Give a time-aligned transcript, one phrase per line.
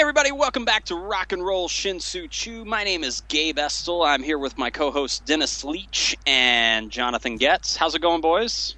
[0.00, 2.64] Hey everybody, welcome back to Rock and Roll Shinsu Chu.
[2.64, 4.02] My name is Gabe Estel.
[4.02, 7.76] I'm here with my co-host Dennis Leach and Jonathan Getz.
[7.76, 8.76] How's it going, boys?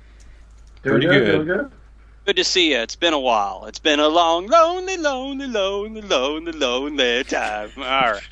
[0.83, 1.33] Doing Pretty good, good.
[1.33, 1.71] doing good.
[2.27, 2.79] Good to see you.
[2.79, 3.67] It's been a while.
[3.67, 7.71] It's been a long, lonely, lonely, lonely, lonely, lonely time.
[7.77, 8.23] All right.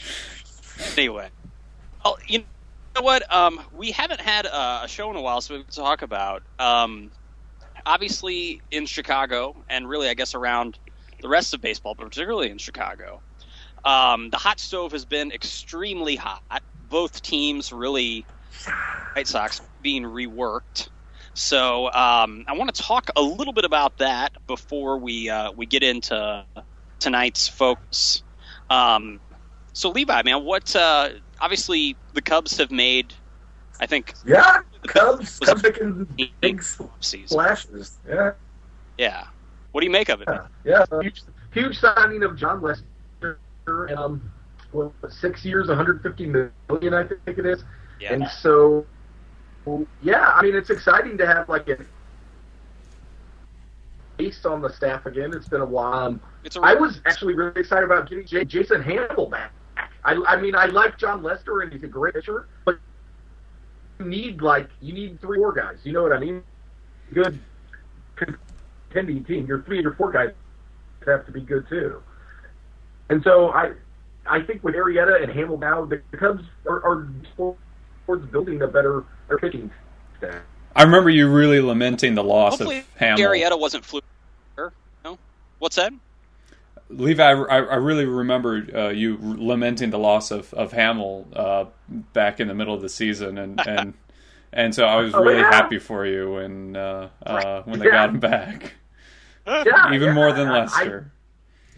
[0.97, 1.29] Anyway,
[2.05, 2.41] oh, you
[2.97, 3.33] know what?
[3.33, 6.43] Um, we haven't had a, a show in a while, so we can talk about.
[6.59, 7.13] Um,
[7.87, 10.77] obviously in Chicago, and really, I guess around
[11.23, 13.23] the rest of baseball, but particularly in Chicago,
[13.85, 16.63] um, the hot stove has been extremely hot.
[16.89, 18.27] Both teams really,
[19.15, 20.89] White Sox being reworked.
[21.35, 25.67] So um, I want to talk a little bit about that before we uh, we
[25.67, 26.45] get into
[26.99, 28.23] tonight's focus.
[28.69, 29.21] Um,
[29.73, 30.75] so Levi, man, what?
[30.75, 33.15] Uh, obviously, the Cubs have made,
[33.81, 36.07] I think, Yeah, Cubs, Cubs making
[36.41, 36.63] big
[37.01, 37.29] season.
[37.29, 37.99] splashes.
[38.09, 38.33] Yeah,
[38.99, 39.25] Yeah.
[39.73, 40.29] What do you make of it?
[40.29, 41.01] yeah, yeah.
[41.01, 43.39] Huge, huge signing of Jon Lester.
[43.67, 44.33] And, um,
[44.73, 47.63] well, six years, 150 million, I think it is.
[48.01, 48.15] Yeah.
[48.15, 48.87] And so,
[50.03, 51.79] yeah, I mean, it's exciting to have like a
[54.17, 55.33] based on the staff again.
[55.35, 55.95] It's been a while.
[55.95, 59.53] Um, It's a I was actually really excited about getting J- Jason Hammel back.
[60.05, 62.79] I, I mean, I like Jon Lester and he's a great pitcher, but
[63.99, 65.79] you need like you need three more guys.
[65.85, 66.43] You know what I mean?
[67.13, 67.39] Good
[68.91, 69.47] contending team.
[69.47, 70.31] Your three and your four guys
[71.07, 72.03] have to be good too.
[73.09, 73.73] And so I,
[74.27, 77.09] I think with Arrieta and Hammel now, the Cubs are, are
[78.07, 79.71] towards building a better, better pitching
[80.19, 80.43] staff.
[80.77, 83.25] I remember you really lamenting the loss hopefully of Hammel.
[83.27, 84.01] Arrieta wasn't flu.
[85.05, 85.19] No,
[85.59, 85.93] what's that?
[86.89, 91.65] Levi, I, I I really remember uh, you lamenting the loss of of Hammel uh,
[91.89, 93.95] back in the middle of the season, and and
[94.53, 95.51] and so I was Oh, really yeah.
[95.51, 97.93] happy for you when uh, uh, when they Yeah.
[97.93, 98.75] got him back,
[99.51, 101.11] Yeah, even yeah, more than I- I- Lester.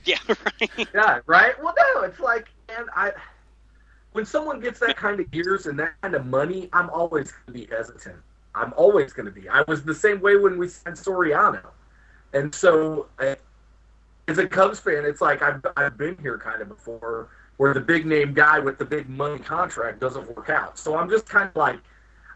[0.04, 0.88] Yeah, right.
[0.94, 1.62] Yeah, right.
[1.62, 3.12] Well, no, it's like, and I,
[4.12, 7.46] when someone gets that kind of years and that kind of money, I'm always going
[7.46, 8.16] to be hesitant.
[8.54, 9.48] I'm always going to be.
[9.48, 11.64] I was the same way when we signed Soriano,
[12.34, 13.36] and so uh,
[14.28, 17.80] as a Cubs fan, it's like I've I've been here kind of before, where the
[17.80, 20.78] big name guy with the big money contract doesn't work out.
[20.78, 21.78] So I'm just kind of like,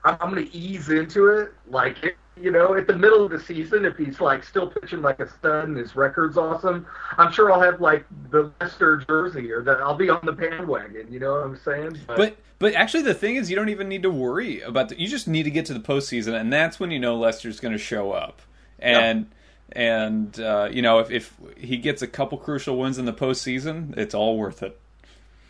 [0.04, 2.16] I'm, I'm going to ease into it, like.
[2.38, 5.28] You know, at the middle of the season, if he's like still pitching like a
[5.28, 6.86] stud and his record's awesome,
[7.16, 11.10] I'm sure I'll have like the Lester jersey or that I'll be on the bandwagon.
[11.10, 11.98] You know what I'm saying?
[12.06, 14.90] But but actually, the thing is, you don't even need to worry about.
[14.90, 17.60] The, you just need to get to the postseason, and that's when you know Lester's
[17.60, 18.42] going to show up.
[18.78, 19.30] And
[19.72, 23.96] and uh, you know if if he gets a couple crucial wins in the postseason,
[23.96, 24.78] it's all worth it.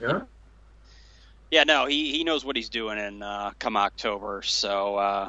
[0.00, 0.20] yeah,
[1.50, 4.42] Yeah, no, he, he knows what he's doing in uh, come October.
[4.42, 5.28] So uh,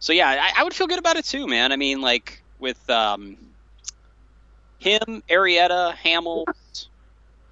[0.00, 1.70] so yeah, I, I would feel good about it too, man.
[1.70, 3.36] I mean, like with um,
[4.78, 6.44] him, Arrieta, Hammel,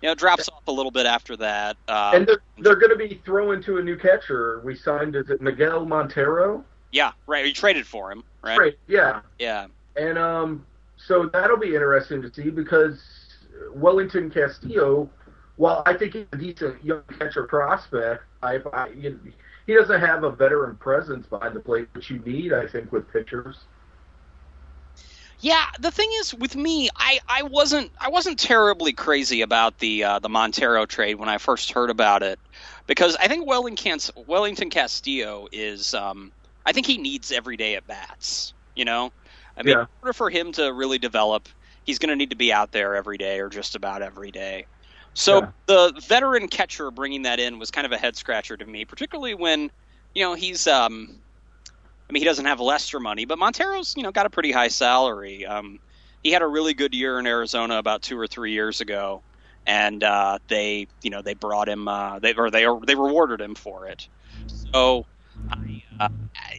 [0.03, 1.76] you know, drops off a little bit after that.
[1.86, 4.60] Um, and they're they're going to be throwing to a new catcher.
[4.64, 6.64] We signed is it Miguel Montero?
[6.91, 7.44] yeah, right.
[7.44, 8.78] We traded for him, right?
[8.86, 9.20] Yeah.
[9.38, 9.66] Yeah,
[9.97, 10.66] And um,
[10.97, 13.00] so that'll be interesting to see because
[13.75, 15.10] Welington Castillo,
[15.56, 19.19] while I think he's a decent young catcher prospect, I, I you
[19.69, 23.09] he doesn't have a veteran presence behind the plate, which you need, I think, with
[23.12, 23.69] pitchers.
[25.41, 30.03] Yeah, the thing is with me, I, I wasn't I wasn't terribly crazy about the
[30.05, 32.41] uh, the Montero trade when I first heard about it
[32.87, 36.33] because I think Welington Welington Castillo is um,
[36.67, 38.55] I think he needs everyday at bats.
[38.75, 39.12] You know,
[39.57, 39.83] I mean, Yeah.
[40.03, 41.49] in order for him to really develop,
[41.84, 44.67] he's going to need to be out there every day or just about every day.
[45.19, 45.53] So Yeah.
[45.67, 49.34] the veteran catcher bringing that in was kind of a head scratcher to me, particularly
[49.34, 49.71] when
[50.15, 51.23] you know he's um,
[52.09, 54.69] I mean, he doesn't have Lester money, but Montero's, you know, got a pretty high
[54.69, 55.45] salary.
[55.47, 55.78] Um,
[56.23, 59.25] he had a really good year in Arizona about two or three years ago,
[59.67, 63.55] and uh, they, you know, they brought him, uh, they or they they rewarded him
[63.57, 64.09] for it.
[64.47, 65.07] So,
[66.01, 66.09] uh,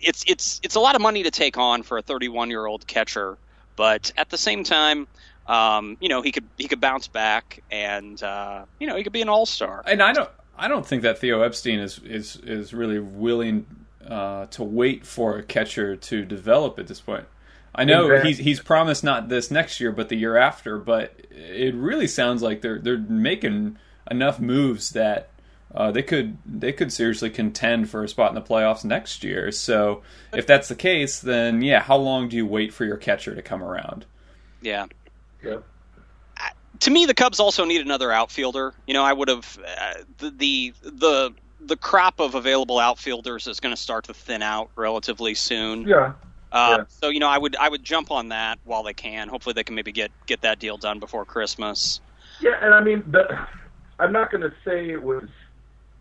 [0.02, 2.86] it's it's it's a lot of money to take on for a 31 year old
[2.88, 3.38] catcher,
[3.76, 5.08] but at the same time,
[5.50, 9.14] um, you know, he could he could bounce back, and uh, you know, he could
[9.14, 9.84] be an all star.
[9.86, 13.66] And I don't I don't think that Theo Epstein is is is really willing
[14.08, 17.26] uh, to wait for a catcher to develop at this point.
[17.74, 18.30] I know Exactly.
[18.30, 20.78] he's he's promised not this next year, but the year after.
[20.78, 23.78] But it really sounds like they're they're making
[24.12, 25.30] enough moves that
[25.74, 29.52] uh, they could they could seriously contend for a spot in the playoffs next year.
[29.52, 30.02] So
[30.34, 33.42] if that's the case, then yeah, how long do you wait for your catcher to
[33.42, 34.06] come around?
[34.62, 34.88] Yeah.
[35.44, 35.64] Yep.
[36.82, 38.74] to me, the Cubs also need another outfielder.
[38.88, 43.60] You know, I would have uh, the, the the the crop of available outfielders is
[43.60, 45.88] going to start to thin out relatively soon.
[45.88, 46.14] Yeah.
[46.52, 46.84] Uh, yeah.
[46.88, 49.30] So you know, I would I would jump on that while they can.
[49.30, 52.02] Hopefully, they can maybe get get that deal done before Christmas.
[52.42, 53.48] Yeah, and I mean, the,
[54.00, 55.28] I'm not going to say it was,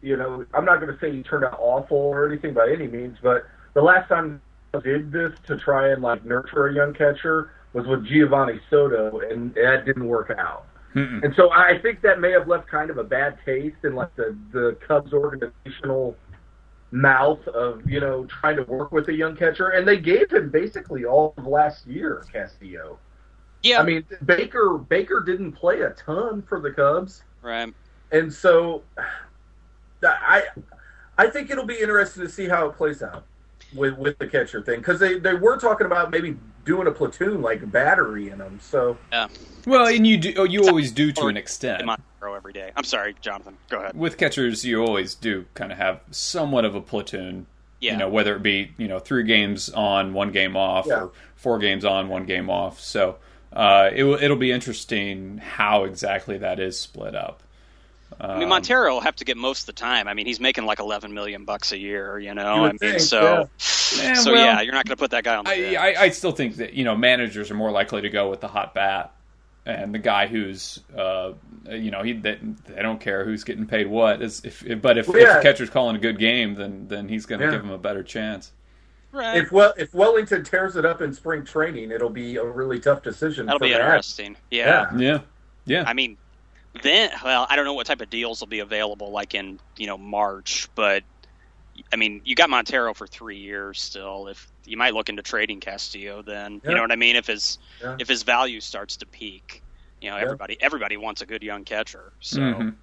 [0.02, 2.86] you know, I'm not going to say he turned out awful or anything by any
[2.86, 4.40] means, but the last time
[4.72, 9.20] I did this to try and like nurture a young catcher was with Geovany Soto,
[9.20, 10.66] and that didn't work out.
[10.94, 11.22] Mm-mm.
[11.22, 14.14] And so I think that may have left kind of a bad taste in like
[14.16, 16.16] the the Cubs organizational
[16.90, 20.50] mouth of you know trying to work with a young catcher, and they gave him
[20.50, 22.98] basically all of last year, Castillo.
[23.62, 27.72] Yeah, I mean, Baker Baker didn't play a ton for the Cubs, right.
[28.12, 28.82] and so
[30.02, 30.44] I
[31.18, 33.24] I think it'll be interesting to see how it plays out
[33.74, 36.36] with with the catcher thing because they they were talking about maybe
[36.68, 38.58] doing a platoon like battery in them.
[38.62, 38.98] So
[39.66, 41.80] Well, and you do, oh, you always do to an extent.
[41.80, 42.70] In my row every day.
[42.76, 43.56] I'm sorry, Jonathan.
[43.70, 43.96] Go ahead.
[43.96, 47.46] With catchers, you always do kind of have somewhat of a platoon.
[47.80, 47.92] Yeah.
[47.92, 51.04] You know, whether it be you know three games on, one game off, Yeah.
[51.04, 52.78] or four games on, one game off.
[52.80, 53.16] So
[53.52, 57.42] uh, it will it'll be interesting how exactly that is split up.
[58.20, 60.08] I Um, mean, Montero will have to get most of the time.
[60.08, 62.18] I mean, he's making like 11 million bucks a year.
[62.18, 63.48] You know, You I mean, think, so
[63.96, 65.90] Yeah, so well, yeah, you're not going to put that guy on the I.
[65.92, 68.48] I, I still think that you know managers are more likely to go with the
[68.48, 69.12] hot bat
[69.66, 71.32] and the guy who's uh,
[71.70, 74.96] you know he they, they don't care who's getting paid what is if, if but
[74.98, 77.52] if, Well, if the catcher's calling a good game then then he's going to Yeah.
[77.52, 78.52] give him a better chance.
[79.12, 79.36] right.
[79.38, 83.02] if well if Welington tears it up in spring training, it'll be a really tough
[83.02, 83.46] decision.
[83.46, 83.80] That'll for be Matt.
[83.82, 84.36] interesting.
[84.50, 84.86] Yeah.
[84.92, 84.98] Yeah.
[84.98, 85.20] Yeah,
[85.66, 85.84] yeah.
[85.86, 86.16] I mean,
[86.82, 89.86] then well, I don't know what type of deals will be available like in you
[89.86, 91.02] know March, but
[91.92, 94.26] I mean, you got Montero for three years still.
[94.26, 96.70] If you might look into trading Castillo, then Yeah.
[96.70, 97.16] you know what I mean.
[97.16, 97.96] If his Yeah.
[97.98, 99.62] if his value starts to peak,
[100.00, 100.22] you know, Yeah.
[100.22, 102.12] everybody everybody wants a good young catcher.
[102.20, 102.40] So.
[102.40, 102.76] Mhm.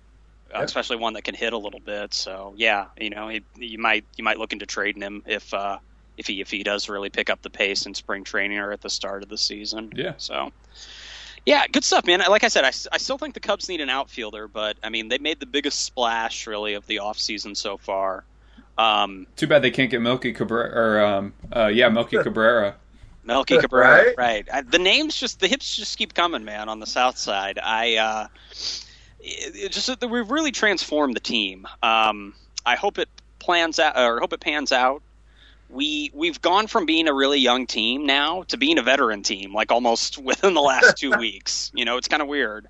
[0.53, 2.13] uh, especially one that can hit a little bit.
[2.13, 5.79] So yeah, you know, he, you might you might look into trading him if uh,
[6.17, 8.79] if he if he does really pick up the pace in spring training or at
[8.81, 9.91] the start of the season.
[9.95, 10.13] Yeah.
[10.17, 10.51] So.
[11.45, 12.23] Yeah, good stuff, man.
[12.27, 15.09] Like I said, I, I still think the Cubs need an outfielder, but I mean,
[15.09, 18.23] they made the biggest splash really of the offseason so far.
[18.77, 22.75] Um, Too bad they can't get Milky Cabrera or um uh yeah Melky Cabrera.
[23.23, 24.17] Melky Cabrera, Right?
[24.17, 24.47] right?
[24.53, 26.67] I, the names just the hips just keep coming, man.
[26.69, 28.27] On the South Side, I uh,
[29.19, 31.67] it, it just we've really transformed the team.
[31.81, 32.33] Um,
[32.65, 33.09] I hope it
[33.39, 35.01] plans out, or hope it pans out.
[35.75, 39.53] We we've gone from being a really young team now to being a veteran team,
[39.53, 41.71] like almost within the last two weeks.
[41.75, 42.67] You know, it's kind of weird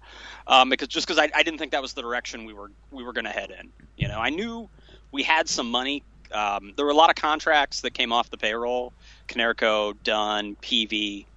[0.48, 3.04] um, because just because I, I didn't think that was the direction we were we
[3.04, 3.70] were going to head in.
[3.96, 4.70] You know, I knew
[5.12, 6.04] we had some money.
[6.32, 8.92] Um, there were a lot of contracts that came off the payroll.
[9.28, 11.28] Konerko, Dunn, Peavy.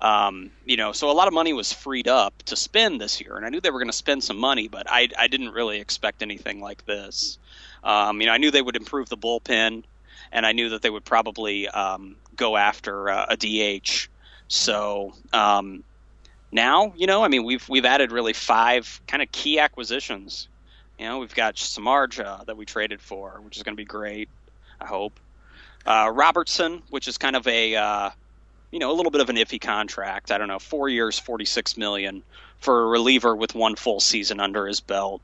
[0.00, 3.36] Um, you know, so a lot of money was freed up to spend this year,
[3.36, 5.78] and I knew they were going to spend some money, but I, I didn't really
[5.78, 7.38] expect anything like this.
[7.84, 9.84] Um, you know, I knew they would improve the bullpen,
[10.32, 14.08] and I knew that they would probably um, go after uh, a DH.
[14.48, 15.84] So um,
[16.50, 20.48] now, you know, I mean, we've we've added really five kind of key acquisitions.
[20.98, 24.28] You know, we've got Samardzija that we traded for, which is going to be great.
[24.80, 25.18] I hope.
[25.84, 28.10] Uh, Robertson, which is kind of a uh,
[28.70, 30.30] you know a little bit of an iffy contract.
[30.30, 32.22] I don't know, four years, forty six million
[32.58, 35.20] for a reliever with one full season under his belt.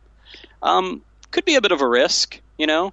[0.63, 2.93] Um, could be a bit of a risk, you know.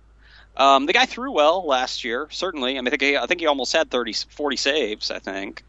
[0.58, 2.78] Um, the guy threw well last year, certainly.
[2.78, 5.12] I mean, I think he, I think he almost had 30, 40 saves.
[5.12, 5.64] I think,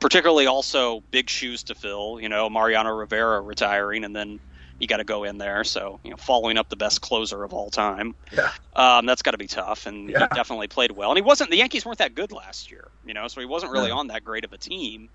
[0.00, 2.18] particularly also big shoes to fill.
[2.20, 4.40] You know, Mariano Rivera retiring, and then
[4.78, 5.62] you got to go in there.
[5.62, 8.50] So, you know, following up the best closer of all time, Yeah.
[8.74, 9.86] um, that's got to be tough.
[9.86, 10.26] And Yeah.
[10.28, 11.10] he definitely played well.
[11.10, 11.50] And he wasn't.
[11.50, 13.98] The Yankees weren't that good last year, you know, so he wasn't really No.
[13.98, 15.08] on that great of a team.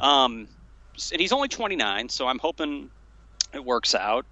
[0.00, 0.46] Um,
[1.10, 2.90] and he's only 29, so I'm hoping
[3.52, 4.24] it works out.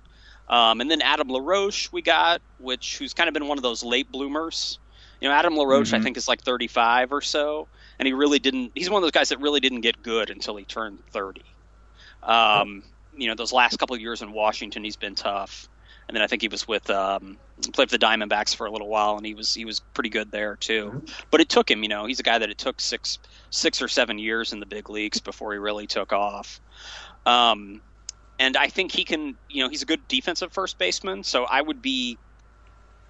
[0.51, 3.85] Um, and then Adam LaRoche we got, which who's kind of been one of those
[3.85, 4.81] late bloomers.
[5.21, 6.03] You know, Adam LaRoche I Mhm.
[6.03, 8.73] think is like 35 or so, and he really didn't.
[8.75, 11.43] He's one of those guys that really didn't get good until he turned 30.
[12.23, 15.69] Um, you know, those last couple of years in Washington, he's been tough.
[16.09, 17.39] And then I think he was with um,
[17.73, 20.33] played for the Diamondbacks for a little while, and he was he was pretty good
[20.33, 20.97] there too.
[21.31, 23.19] But it took him, you know, he's a guy that it took six
[23.51, 26.61] six or seven years in the big leagues before he really took off.
[27.27, 27.83] Um,
[28.41, 31.23] and I think he can, you know, he's a good defensive first baseman.
[31.23, 32.19] So I would be,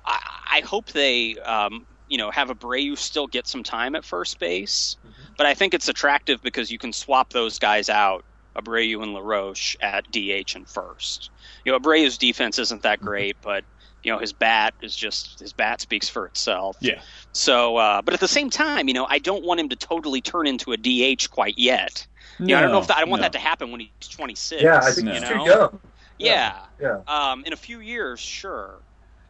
[0.04, 0.18] I,
[0.54, 4.96] I hope they, um, you know, have Abreu still get some time at first base.
[5.38, 8.24] But I think it's attractive because you can swap those guys out,
[8.58, 11.30] Abreu and LaRoche, at DH and first.
[11.64, 13.62] You know, Abreu's defense isn't that great, but
[14.02, 16.76] you know his bat is just his bat speaks for itself.
[16.80, 17.00] Yeah.
[17.32, 20.20] So, uh, but at the same time, you know, I don't want him to totally
[20.20, 22.06] turn into a DH quite yet.
[22.38, 23.24] You know, I don't know if that, I don't want no.
[23.26, 24.62] that to happen when he's 26.
[24.62, 25.12] Yeah, I think No.
[25.12, 25.80] he's you too young.
[26.18, 26.58] Yeah.
[26.80, 27.00] Yeah.
[27.06, 28.82] Um, in a few years, sure.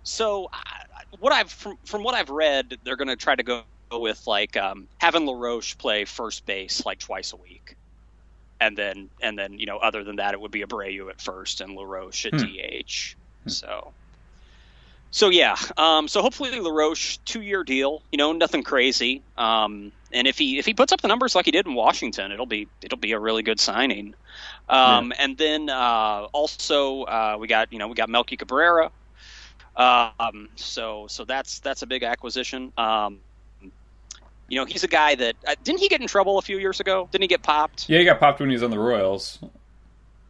[0.05, 0.85] So, I,
[1.19, 3.63] what I've from from what I've read, they're going to try to go
[3.93, 7.77] with like um, having LaRoche play first base like twice a week.
[8.61, 11.61] and then and then you know other than that it would be Abreu at first
[11.61, 12.47] and LaRoche at Hmm.
[12.47, 13.17] DH.
[13.49, 13.93] So.
[15.13, 19.25] So yeah, um, so hopefully LaRoche two year deal, you know, nothing crazy.
[19.37, 22.31] Um, and if he if he puts up the numbers like he did in Washington,
[22.31, 24.15] it'll be it'll be a really good signing.
[24.69, 28.93] Um, And then uh, also uh, we got you know we got Melky Cabrera.
[29.77, 32.73] Um, so so that's that's a big acquisition.
[32.77, 33.23] Um,
[34.49, 36.81] you know he's a guy that uh, didn't he get in trouble a few years
[36.81, 37.09] ago?
[37.13, 37.89] Didn't he get popped?
[37.89, 39.39] Yeah, he got popped when he was on the Royals.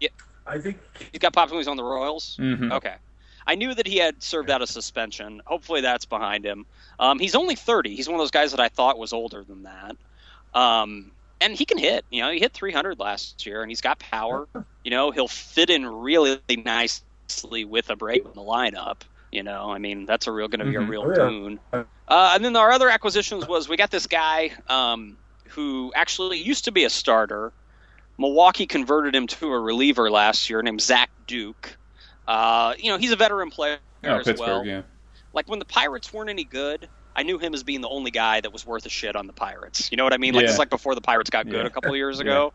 [0.00, 0.08] Yeah,
[0.46, 0.78] I think
[1.12, 2.38] He got popped when he was on the Royals.
[2.38, 2.96] hmm Okay.
[3.50, 5.42] I knew that he had served out a suspension.
[5.44, 6.66] Hopefully that's behind him.
[7.00, 7.96] Um, he's only 30.
[7.96, 9.96] He's one of those guys that I thought was older than that.
[10.54, 12.04] Um, and he can hit.
[12.10, 14.46] You know, he hit 300 last year, and he's got power.
[14.84, 19.00] You know, he'll fit in really nicely with a break in the lineup.
[19.32, 21.14] You know, I mean, that's a real going to be a real Oh, yeah.
[21.16, 21.60] boon.
[21.72, 25.16] Uh, and then our other acquisitions was we got this guy um,
[25.48, 27.52] who actually used to be a starter.
[28.16, 31.76] Milwaukee converted him to a reliever last year named Zach Duke.
[32.30, 34.64] Uh, you know, he's a veteran player Oh, as Pittsburgh, well.
[34.64, 34.82] yeah.
[35.32, 38.40] Like when the Pirates weren't any good, I knew him as being the only guy
[38.40, 39.90] that was worth a shit on the Pirates.
[39.90, 40.34] You know what I mean?
[40.34, 40.50] Like Yeah.
[40.50, 41.66] it's like before the Pirates got good Yeah.
[41.66, 42.42] a couple years Yeah.
[42.42, 42.52] ago,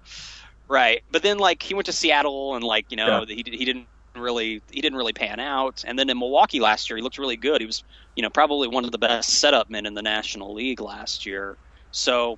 [0.67, 1.01] right?
[1.11, 3.25] But then like he went to Seattle and like you know Yeah.
[3.27, 5.83] he he didn't really he didn't really pan out.
[5.85, 7.61] And then in Milwaukee last year, he looked really good.
[7.61, 7.83] He was
[8.15, 11.57] you know probably one of the best setup men in the National League last year.
[11.91, 12.37] So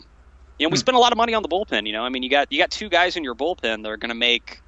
[0.59, 0.79] you know we Hmm.
[0.79, 1.87] spent a lot of money on the bullpen.
[1.87, 3.97] You know I mean you got you got two guys in your bullpen that are
[3.97, 4.61] going to make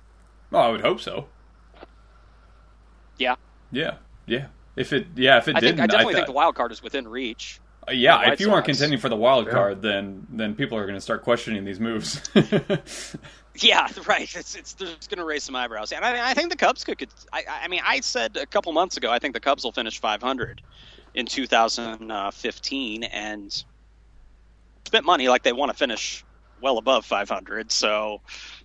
[0.53, 1.25] Oh, I would hope so.
[3.17, 3.35] Yeah.
[3.71, 3.95] Yeah.
[4.27, 4.47] Yeah.
[4.75, 6.83] If it, yeah, if it I didn't, I definitely thought- think the wild card is
[6.83, 7.59] within reach.
[7.87, 9.53] Uh, yeah, White if you weren't contending for the wild Yeah.
[9.53, 12.21] card, then then people are going to start questioning these moves.
[13.59, 14.33] Yeah, right.
[14.35, 15.91] It's it's just going to raise some eyebrows.
[15.91, 16.97] And I, I think the Cubs could.
[16.97, 19.71] could I, I mean, I said a couple months ago, I think the Cubs will
[19.71, 20.61] finish 500
[21.15, 23.63] in 2015, and
[24.85, 26.23] spent money like they want to finish
[26.61, 27.71] well above 500.
[27.71, 28.21] So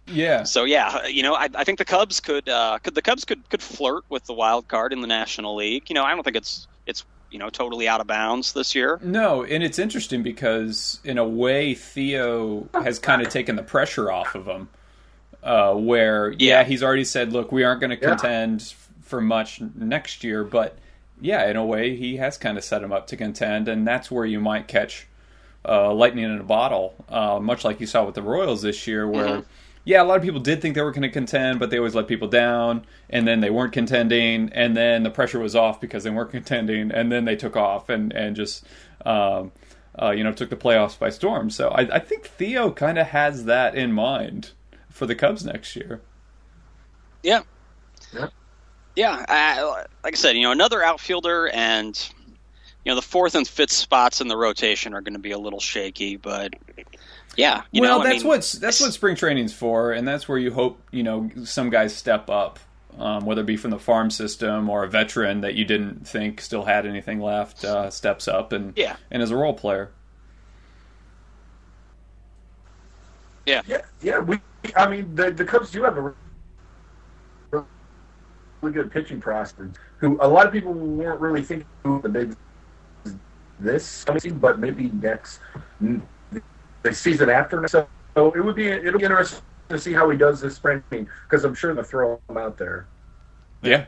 [0.07, 3.25] yeah, so yeah, you know, I, I think the Cubs could uh, could the Cubs
[3.25, 5.89] could could flirt with the wild card in the National League.
[5.89, 9.01] You know, I don't think it's it's you know totally out of bounds this year.
[9.03, 14.11] no, and it's interesting because in a way, Theo has kind of taken the pressure
[14.13, 14.69] off of him.
[15.43, 16.61] Uh, where yeah.
[16.61, 16.65] Yeah.
[16.65, 20.79] he's already said, look, we aren't going to contend f- for much next year, but
[21.21, 24.09] yeah, in a way, he has kind of set him up to contend, and that's
[24.09, 25.09] where you might catch
[25.69, 29.07] uh, lightning in a bottle, uh, much like you saw with the Royals this year,
[29.09, 29.45] where Mhm.
[29.85, 31.95] Yeah, a lot of people did think they were going to contend, but they always
[31.95, 36.05] let people down, and then they weren't contending, and then the pressure was off because
[36.05, 38.65] they weren't contending, and then they took off and and just
[39.05, 39.53] um,
[40.01, 41.51] uh, you know took the playoffs by storm.
[41.51, 44.53] So I, I think Theo kind of has that in mind
[44.89, 46.01] for the Cubs next year.
[47.23, 47.43] Yeah.
[48.13, 48.29] Yeah.
[48.95, 49.25] Yeah.
[49.29, 51.97] I, like I said, you know, another outfielder and,
[52.85, 55.39] you know, the fourth and fifth spots in the rotation are going to be a
[55.39, 56.55] little shaky, but
[57.37, 57.63] yeah.
[57.71, 60.39] You well, know, I that's mean, what's that's what spring training's for, and that's where
[60.39, 62.59] you hope you know some guys step up,
[62.99, 66.41] um, whether it be from the farm system or a veteran that you didn't think
[66.41, 68.97] still had anything left uh, steps up and Yeah.
[69.11, 69.91] and as a role player.
[73.47, 73.83] Yeah, yeah.
[74.03, 74.19] Yeah.
[74.21, 74.39] We,
[74.77, 76.15] I mean, the the Cubs do have a
[78.61, 79.79] really good pitching prospect.
[79.99, 82.37] Who a lot of people weren't really thinking of the big
[83.59, 85.41] this season, but maybe next
[86.83, 87.67] the season after.
[87.69, 87.87] So,
[88.17, 91.45] so it would be it'll be interesting to see how he does this spring because
[91.45, 92.87] I'm sure they'll throw him out there.
[93.63, 93.87] Yeah,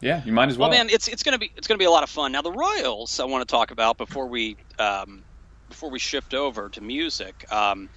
[0.00, 0.68] yeah, you might as well.
[0.70, 2.32] Well, man, it's it's gonna be it's gonna be a lot of fun.
[2.32, 5.24] Now, the Royals, I want to talk about before we um,
[5.68, 7.44] before we shift over to music.
[7.52, 7.88] Um,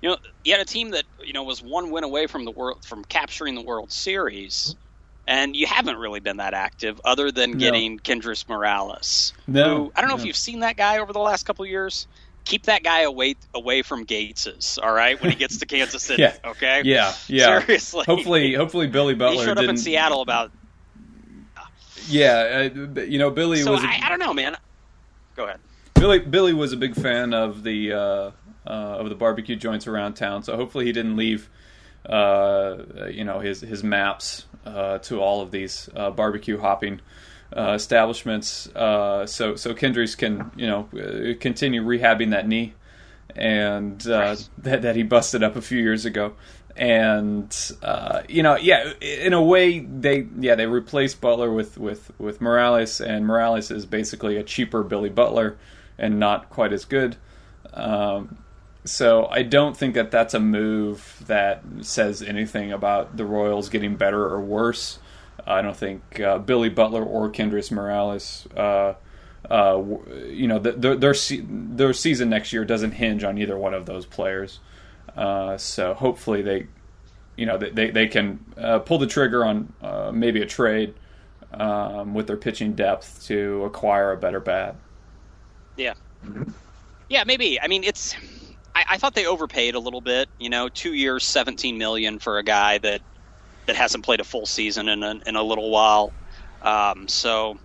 [0.00, 2.50] you know, you had a team that you know was one win away from the
[2.52, 4.76] world from capturing the World Series,
[5.26, 7.58] and you haven't really been that active, other than No.
[7.58, 9.32] getting Kendrys Morales.
[9.46, 11.70] No, who, I don't know if you've seen that guy over the last couple of
[11.70, 12.06] years.
[12.44, 14.78] Keep that guy away away from Gates's.
[14.82, 16.22] All right, when he gets to Kansas City.
[16.22, 16.34] Yeah.
[16.44, 16.82] Okay.
[16.84, 17.60] Yeah, yeah.
[17.60, 18.04] Seriously.
[18.06, 19.70] Hopefully, hopefully Billy he Butler showed up didn't.
[19.70, 20.50] in Seattle about.
[22.06, 23.82] Yeah, uh, you know Billy So was.
[23.82, 24.56] a- I, I don't know, man.
[25.36, 25.58] Go ahead.
[25.94, 28.30] Billy Billy was a big fan of the uh, uh,
[28.66, 31.48] of the barbecue joints around town, so hopefully he didn't leave
[32.06, 32.76] uh,
[33.10, 37.00] you know his his maps uh, to all of these uh, barbecue hopping
[37.56, 38.68] uh, establishments.
[38.74, 42.74] Uh, so so Kendrys can you know uh, continue rehabbing that knee
[43.36, 46.34] and uh, that that he busted up a few years ago.
[46.76, 52.10] And uh, you know, yeah, in a way, they yeah they replaced Butler with with
[52.18, 55.56] with Morales, and Morales is basically a cheaper Billy Butler,
[55.98, 57.16] and not quite as good.
[57.72, 58.38] Um,
[58.84, 63.96] so I don't think that that's a move that says anything about the Royals getting
[63.96, 64.98] better or worse.
[65.46, 68.94] I don't think uh, Billy Butler or Kendrys Morales, uh,
[69.50, 69.82] uh,
[70.26, 73.86] you know, their their, se- their season next year doesn't hinge on either one of
[73.86, 74.60] those players.
[75.16, 76.66] Uh, so hopefully they,
[77.36, 80.94] you know, they they, they can uh, pull the trigger on uh, maybe a trade
[81.52, 84.76] um, with their pitching depth to acquire a better bat.
[85.76, 85.94] Yeah.
[87.08, 87.60] Yeah, maybe.
[87.60, 88.14] I mean, it's.
[88.74, 90.28] I, I thought they overpaid a little bit.
[90.38, 93.02] You know, two years, seventeen million for a guy that
[93.66, 96.12] that hasn't played a full season in a, in a little while.
[96.62, 97.58] Um, so,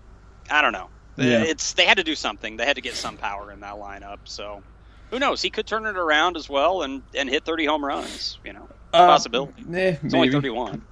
[0.50, 0.88] I don't know.
[1.16, 1.42] Yeah.
[1.42, 2.56] It's they had to do something.
[2.56, 4.18] They had to get some power in that lineup.
[4.24, 4.62] So,
[5.10, 5.42] who knows?
[5.42, 8.38] He could turn it around as well and and hit thirty home runs.
[8.44, 9.64] You know, Uh, possibility.
[9.74, 10.82] eh, It's only thirty one.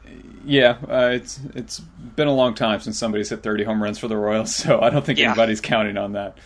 [0.44, 4.08] Yeah, uh, it's it's been a long time since somebody's hit 30 home runs for
[4.08, 5.26] the Royals, so I don't think Yeah.
[5.28, 6.36] anybody's counting on that.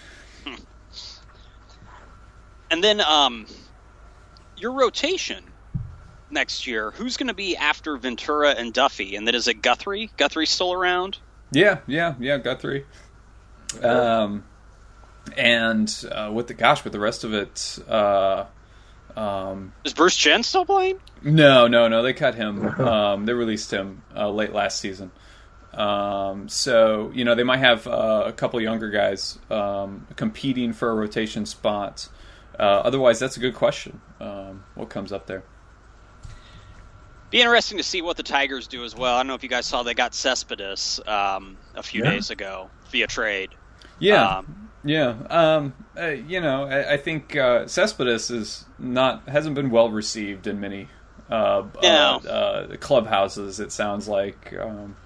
[2.70, 3.46] And then um,
[4.56, 5.44] your rotation
[6.32, 6.90] next year.
[6.92, 9.16] Who's going to be after Ventura and Duffy?
[9.16, 10.10] And then is it Guthrie?
[10.16, 11.18] Guthrie still around?
[11.52, 12.86] Yeah, yeah, yeah, Guthrie.
[13.82, 14.44] Um,
[15.36, 18.46] and uh, with the gosh, with the rest of it, uh,
[19.16, 20.98] um, Is Bruce Chen still playing?
[21.22, 22.66] no, no, no, they cut him.
[22.80, 25.10] Um, they released him uh, late last season.
[25.74, 30.90] Um, so you know they might have uh, a couple younger guys um, competing for
[30.90, 32.08] a rotation spot.
[32.58, 34.00] Uh, otherwise, that's a good question.
[34.20, 35.42] Um, what comes up there?
[37.32, 39.14] Be interesting to see what the Tigers do as well.
[39.16, 42.10] I don't know if you guys saw they got Cespedes um, a few Yeah.
[42.10, 43.50] days ago via trade.
[43.98, 49.54] Yeah, Um, Yeah, um, uh, you know, I, I think uh, Cespedes is not hasn't
[49.54, 50.88] been well received in many
[51.30, 52.20] uh, No.
[52.24, 53.60] uh, uh, clubhouses.
[53.60, 54.96] It sounds like, um,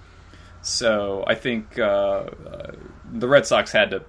[0.61, 2.71] so I think uh, uh,
[3.13, 4.03] the Red Sox had to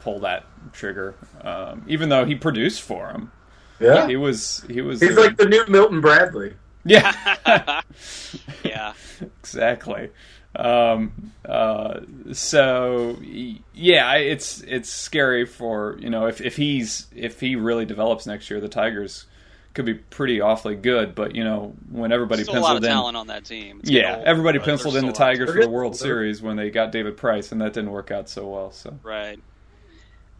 [0.00, 3.30] pull that trigger, um, even though he produced for him.
[3.78, 4.08] Yeah.
[4.08, 6.54] He was he was He's like the new Milton Bradley.
[6.84, 7.80] Yeah.
[8.64, 8.92] yeah.
[9.40, 10.10] exactly.
[10.56, 12.00] Um, uh,
[12.32, 18.26] so yeah, it's it's scary for you know if if he's if he really develops
[18.26, 19.26] next year, the Tigers
[19.74, 21.14] could be pretty awfully good.
[21.14, 23.80] But you know when everybody Still a lot penciled of in, talent on that team.
[23.80, 25.32] It's yeah, old, everybody penciled in the still a lot.
[25.32, 25.68] Tigers for the.
[25.68, 28.72] World They're- Series when they got David Price, and that didn't work out so well.
[28.72, 29.38] So Right.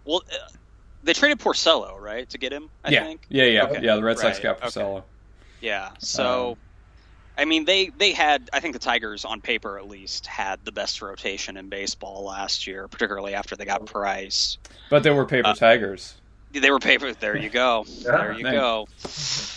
[0.04, 0.48] Well, uh,
[1.04, 2.70] they traded Porcello, right, to get him.
[2.82, 3.20] I yeah, think.
[3.28, 3.82] yeah, yeah, Okay.
[3.82, 3.94] yeah.
[3.96, 5.04] The Red Sox Right, got okay.
[5.60, 5.62] Porcello.
[5.62, 5.90] Yeah.
[5.98, 6.56] So, Um,
[7.36, 8.50] I mean, they they had.
[8.52, 12.66] I think the Tigers, on paper at least, had the best rotation in baseball last
[12.66, 14.58] year, particularly after they got Price.
[14.90, 16.14] but they were paper Uh, Tigers.
[16.50, 17.12] They were paper.
[17.12, 17.84] There you go.
[18.02, 18.88] There you Thank- go.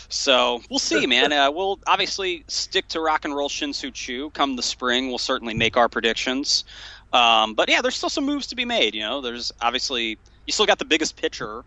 [0.10, 1.32] So we'll see, man.
[1.42, 4.30] Uh, we'll obviously stick to rock and roll Shinsu Chu.
[4.32, 6.66] Come the spring, we'll certainly make our predictions.
[7.14, 8.94] Um, but yeah, there's still some moves to be made.
[8.94, 11.64] You know, there's obviously you still got the biggest pitcher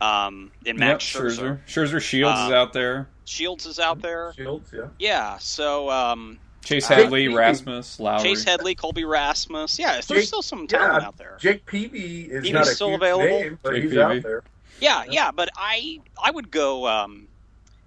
[0.00, 1.58] um, in Max Yep, Scherzer.
[1.66, 1.88] Scherzer.
[1.92, 3.08] Scherzer Shields is Um, out there.
[3.30, 4.32] Shields is out there.
[4.36, 4.88] Shields, yeah.
[4.98, 5.38] Yeah.
[5.38, 8.22] So um, Chase uh, Headley, Jake- Rasmus, Lowrie.
[8.22, 9.78] Chase Headley, Colby Rasmus.
[9.78, 11.06] Yeah, there's still some talent yeah.
[11.08, 11.36] out there.
[11.40, 13.26] Jake Peavy is Peavy's not a still huge available?
[13.26, 14.02] name, but Jake he's Peavy.
[14.18, 14.42] out there.
[14.80, 17.28] Yeah, yeah, but I I would go um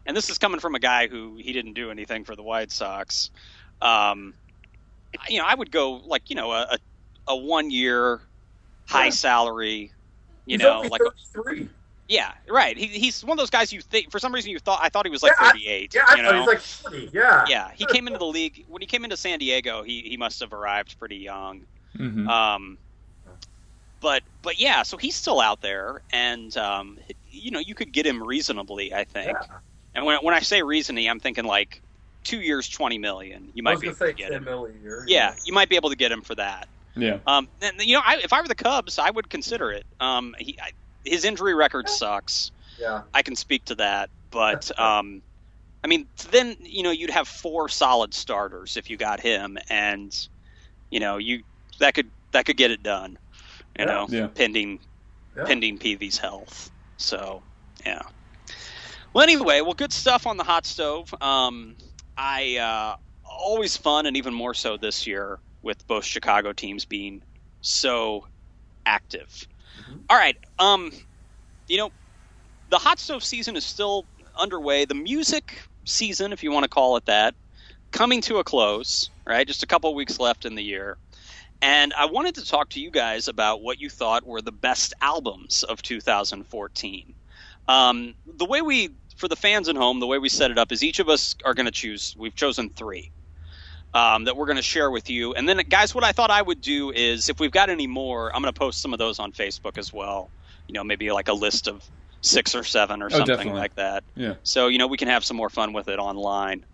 [0.05, 2.71] and this is coming from a guy who he didn't do anything for the White
[2.71, 3.29] Sox.
[3.81, 4.33] Um
[5.29, 6.61] you know, I would go like, you know, a
[7.27, 8.21] a, a one year
[8.87, 9.09] high Yeah.
[9.11, 9.91] salary,
[10.45, 11.01] you he's know, only like
[11.33, 11.67] 33.
[12.09, 12.77] Yeah, right.
[12.77, 15.05] He, he's one of those guys you think for some reason you thought I thought
[15.05, 16.37] he was like Yeah, I- 38, Yeah, I you thought know.
[16.39, 17.09] he's like 40.
[17.13, 17.45] Yeah.
[17.47, 20.39] yeah, he came into the league when he came into San Diego, he he must
[20.41, 21.61] have arrived pretty young.
[21.97, 22.27] Mhm.
[22.27, 22.77] Um,
[24.01, 26.97] but but yeah, so he's still out there, and um,
[27.31, 29.37] you know you could get him reasonably, I think.
[29.39, 29.57] Yeah.
[29.95, 31.81] And when when I say reasonably, I'm thinking like
[32.23, 33.49] two years, twenty million.
[33.53, 34.43] You I might was be able to to get 10 him.
[34.43, 35.05] mil a year.
[35.07, 36.67] Yeah, you might be able to get him for that.
[36.95, 37.19] yeah.
[37.27, 39.85] Um, and, you know, I, if I were the Cubs, I would consider it.
[39.99, 40.71] Um, he, I,
[41.03, 42.51] his injury record sucks.
[42.79, 43.01] Yeah.
[43.13, 45.21] I can speak to that, but um,
[45.83, 50.13] I mean, then you know you'd have four solid starters if you got him, and
[50.89, 51.43] you know you
[51.79, 53.17] that could that could get it done.
[53.77, 53.91] You Yeah.
[53.91, 54.27] know, Yeah.
[54.27, 54.79] pending
[55.35, 55.45] Yeah.
[55.45, 56.71] pending Peavy's health.
[56.97, 57.43] So
[57.85, 58.01] yeah.
[59.13, 61.13] Well, anyway, well, good stuff on the hot stove.
[61.21, 61.77] Um,
[62.17, 67.21] I uh, always fun, and even more so this year with both Chicago teams being
[67.61, 68.27] so
[68.85, 69.47] active.
[69.77, 70.07] Mhm.
[70.09, 70.91] All right, um,
[71.67, 71.91] you know,
[72.69, 74.07] the hot stove season is still
[74.37, 74.85] underway.
[74.85, 77.35] The music season, if you want to call it that,
[77.91, 79.09] coming to a close.
[79.27, 80.97] Right, just a couple weeks left in the year.
[81.61, 84.93] And I wanted to talk to you guys about what you thought were the best
[85.01, 87.15] albums of 2014.
[87.67, 90.71] Um, the way we, for the fans at home, the way we set it up
[90.71, 92.13] is each of us are going to choose.
[92.17, 93.11] We've chosen three
[93.93, 95.33] um, that we're going to share with you.
[95.33, 98.35] And then, guys, what I thought I would do is if we've got any more,
[98.35, 100.29] I'm going to post some of those on Facebook as well.
[100.67, 101.83] You know, maybe like a list of
[102.21, 103.59] six or seven or something definitely.
[103.59, 104.03] like that.
[104.15, 104.35] Yeah.
[104.43, 106.65] So, you know, we can have some more fun with it online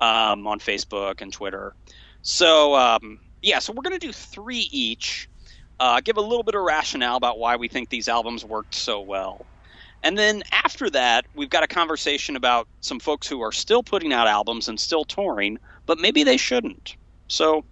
[0.00, 1.74] um, on Facebook and Twitter.
[2.22, 5.28] So, um, yeah, so we're going to do three each.
[5.78, 9.00] Uh, give a little bit of rationale about why we think these albums worked so
[9.00, 9.46] well.
[10.02, 14.12] And then after that, we've got a conversation about some folks who are still putting
[14.12, 16.96] out albums and still touring, but maybe they shouldn't.
[17.28, 17.64] So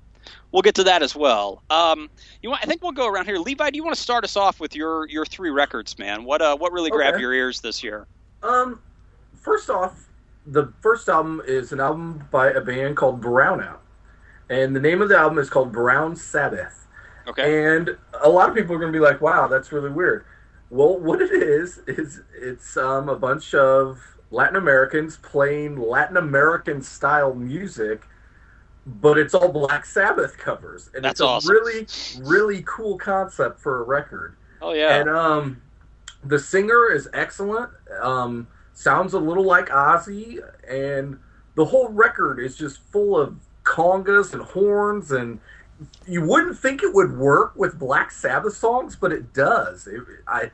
[0.53, 1.63] we'll get to that as well.
[1.71, 2.09] Um,
[2.43, 3.39] you want, I think we'll go around here.
[3.39, 6.25] Levi, do you want to start us off with your, your three records, man?
[6.25, 8.07] What uh, what really grabbed your ears this year?
[8.43, 8.81] Um,
[9.35, 10.09] first off,
[10.47, 13.79] the first album is an album by a band called Brownout,
[14.49, 16.87] and the name of the album is called Brown Sabbath.
[17.27, 17.65] Okay.
[17.77, 20.25] And a lot of people are going to be like, "Wow, that's really weird."
[20.71, 23.99] Well, what it is is it's um, a bunch of
[24.35, 28.03] Latin Americans playing Latin American style music,
[28.85, 31.53] but it's all Black Sabbath covers, and That's it's a awesome.
[31.53, 31.87] really,
[32.19, 34.37] really cool concept for a record.
[34.61, 34.97] Oh yeah.
[34.97, 35.63] And um,
[36.25, 37.71] the singer is excellent.
[38.03, 41.19] Um, sounds a little like Ozzy, and
[41.55, 45.41] the whole record is just full of congas and horns, and
[46.07, 49.87] you wouldn't think it would work with Black Sabbath songs, but it does.
[49.87, 50.51] It, I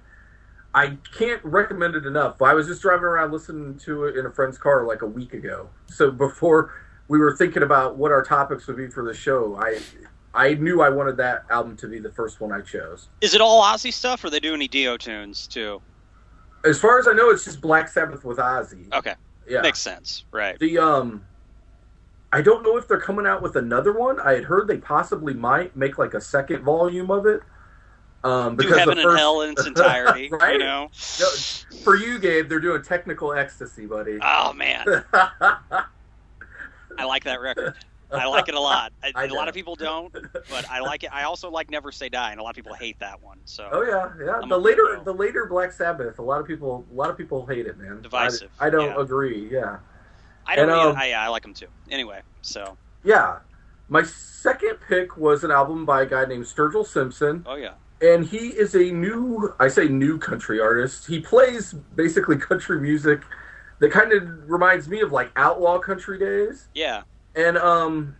[0.75, 2.41] I can't recommend it enough.
[2.43, 5.35] I was just driving around listening to it in a friend's car like a week
[5.35, 5.69] ago.
[5.87, 6.73] So before
[7.09, 9.81] we were thinking about what our topics would be for the show, I
[10.33, 13.09] I knew I wanted that album to be the first one I chose.
[13.21, 15.83] Is it all Ozzy stuff, or they do any Dio tunes too?
[16.65, 18.93] As far as I know, it's just Black Sabbath with Ozzy.
[18.95, 19.15] Okay,
[19.49, 19.63] Yeah.
[19.63, 20.25] makes sense.
[20.31, 20.57] Right.
[20.61, 21.25] The um,
[22.33, 24.21] I don't know if they're coming out with another one.
[24.21, 27.41] I had heard they possibly might make like a second volume of it.
[28.23, 30.29] Um, Do because heaven the and hell in its entirety.
[30.33, 30.55] Right?
[30.55, 30.91] You know.
[31.19, 31.29] No,
[31.83, 34.19] for you, Gabe, they're doing technical ecstasy, buddy.
[34.23, 37.75] Oh man, I like that record.
[38.13, 38.93] I like it a lot.
[39.03, 41.13] I, I a lot of people don't, but I like it.
[41.13, 43.39] I also like Never Say Die, and a lot of people hate that one.
[43.45, 44.41] So Oh yeah, yeah.
[44.43, 45.05] I'm the later, weirdo.
[45.05, 46.19] the later Black Sabbath.
[46.19, 48.03] A lot of people, a lot of people hate it, man.
[48.03, 49.01] Divisive, I, I don't yeah.
[49.01, 49.49] agree.
[49.51, 49.79] Yeah,
[50.47, 50.69] I don't.
[50.69, 51.69] and, um, I, I like them too.
[51.91, 53.39] Anyway, so yeah.
[53.89, 57.45] My second pick was an album by a guy named Sturgill Simpson.
[57.45, 61.07] oh yeah, and he is a new i say new country artist.
[61.07, 63.23] He plays basically country music
[63.79, 66.69] that kind of reminds me of like outlaw country days.
[66.75, 67.03] Yeah.
[67.35, 68.17] and um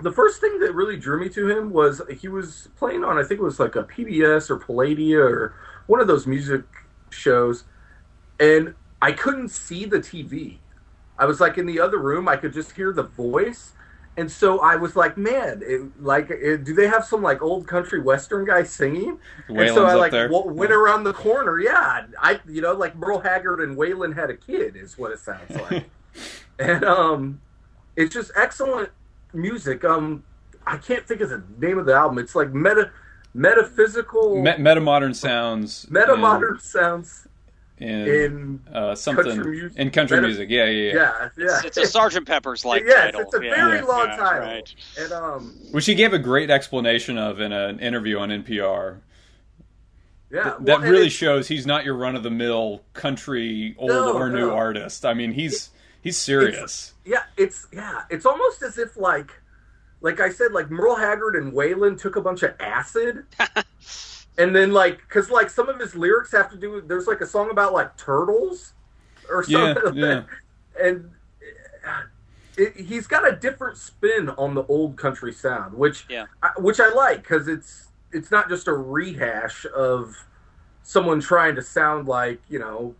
[0.00, 3.22] the first thing that really drew me to him was he was playing on i
[3.22, 5.54] think it was like a pbs or palladia or
[5.86, 6.64] one of those music
[7.10, 7.64] shows.
[8.40, 10.58] And i couldn't see the tv
[11.18, 12.28] i was like in the other room.
[12.28, 13.72] I could just hear the voice
[14.16, 17.66] and so I was like, man, it, like, it, do they have some like old
[17.66, 19.18] country western guy singing?
[19.48, 21.58] and so I like w- went around the corner.
[21.60, 25.18] Yeah, I you know like Merle Haggard and Waylon had a kid is what it
[25.18, 25.90] sounds like,
[26.58, 27.40] and um,
[27.94, 28.90] it's just excellent
[29.34, 29.84] music.
[29.84, 30.24] Um,
[30.66, 32.18] I can't think of the name of the album.
[32.18, 32.90] It's like meta
[33.34, 35.86] metaphysical Me- metamodern sounds.
[35.90, 37.25] meta modern sounds
[37.78, 39.78] in, in uh, something country music.
[39.78, 40.48] in country music.
[40.50, 40.94] Yeah, yeah, yeah.
[40.94, 41.56] yeah yeah.
[41.58, 43.20] It's, it's a Sergeant Pepper's like yes, title.
[43.22, 43.84] it's a Yeah, very Yeah.
[43.84, 44.74] long yeah, title, Right.
[44.98, 48.98] and um, Which he gave a great explanation of in an interview on NPR.
[50.30, 53.74] yeah, Th- well, that and really shows he's not your run of the mill country
[53.78, 54.54] old No, or new no.
[54.54, 55.04] artist.
[55.04, 56.94] I mean, he's he's serious.
[57.04, 59.32] Yeah, it's yeah, it's almost as if like
[60.00, 63.24] like I said, like Merle Haggard and Waylon took a bunch of acid.
[64.38, 67.20] and then like cuz like some of his lyrics have to do with there's like
[67.20, 68.74] a song about like turtles
[69.28, 69.94] or Yeah, something.
[70.02, 70.22] yeah.
[70.80, 71.10] And
[71.86, 72.02] uh,
[72.56, 76.26] it, he's got a different spin on the old country sound, which Yeah.
[76.42, 80.14] I, which I like cuz it's it's not just a rehash of
[80.82, 82.94] someone trying to sound like, you know,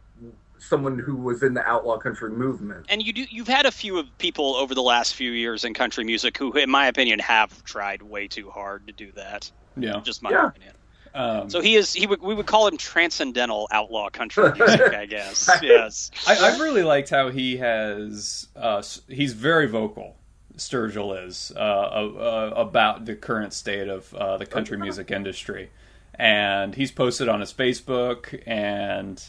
[0.58, 2.84] someone who was in the outlaw country movement.
[2.88, 3.24] And you do.
[3.30, 6.52] You've had a few of people over the last few years in country music who,
[6.52, 9.50] in my opinion, have tried way too hard to do that.
[9.76, 10.00] Yeah.
[10.00, 10.48] Just my Yeah.
[10.48, 10.74] opinion.
[11.16, 11.92] Um, So he is.
[11.92, 12.20] He would.
[12.20, 14.92] We would call him transcendental outlaw country music.
[14.94, 15.48] I guess.
[15.62, 16.10] Yes.
[16.26, 18.46] I, I've really liked how he has.
[18.54, 20.16] Uh, he's very vocal.
[20.56, 25.70] Sturgill is uh, uh, about the current state of uh, the country music industry,
[26.14, 29.22] and he's posted on his Facebook, and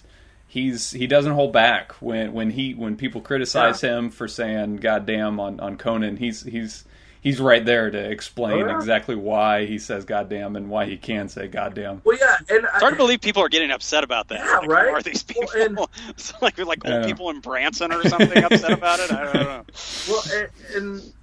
[0.47, 5.39] he's he doesn't hold back when when he when people criticize him for saying "goddamn"
[5.39, 6.15] on on Conan.
[6.17, 6.85] He's he's
[7.27, 8.75] he's right there to explain Oh, yeah.
[8.77, 12.81] exactly why he says "goddamn" and why he can say "goddamn." Well, yeah, and It's
[12.81, 14.39] hard to believe people are getting upset about that.
[14.39, 14.87] Yeah, Like, right?
[14.93, 15.49] Are these people?
[15.53, 17.05] Well, and- It's like like old Yeah.
[17.05, 19.11] people in Branson or something upset about it.
[19.11, 19.63] I don't know.
[20.09, 21.13] well, and, and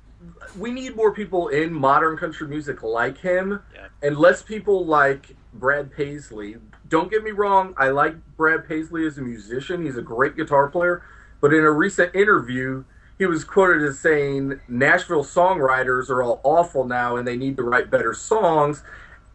[0.58, 3.86] we need more people in modern country music like him, Yeah.
[4.02, 6.56] and less people like Brad Paisley.
[6.88, 9.84] Don't get me wrong, I like Brad Paisley as a musician.
[9.84, 11.02] He's a great guitar player,
[11.40, 12.84] but in a recent interview,
[13.18, 17.62] he was quoted as saying Nashville songwriters are all awful now and they need to
[17.62, 18.82] write better songs.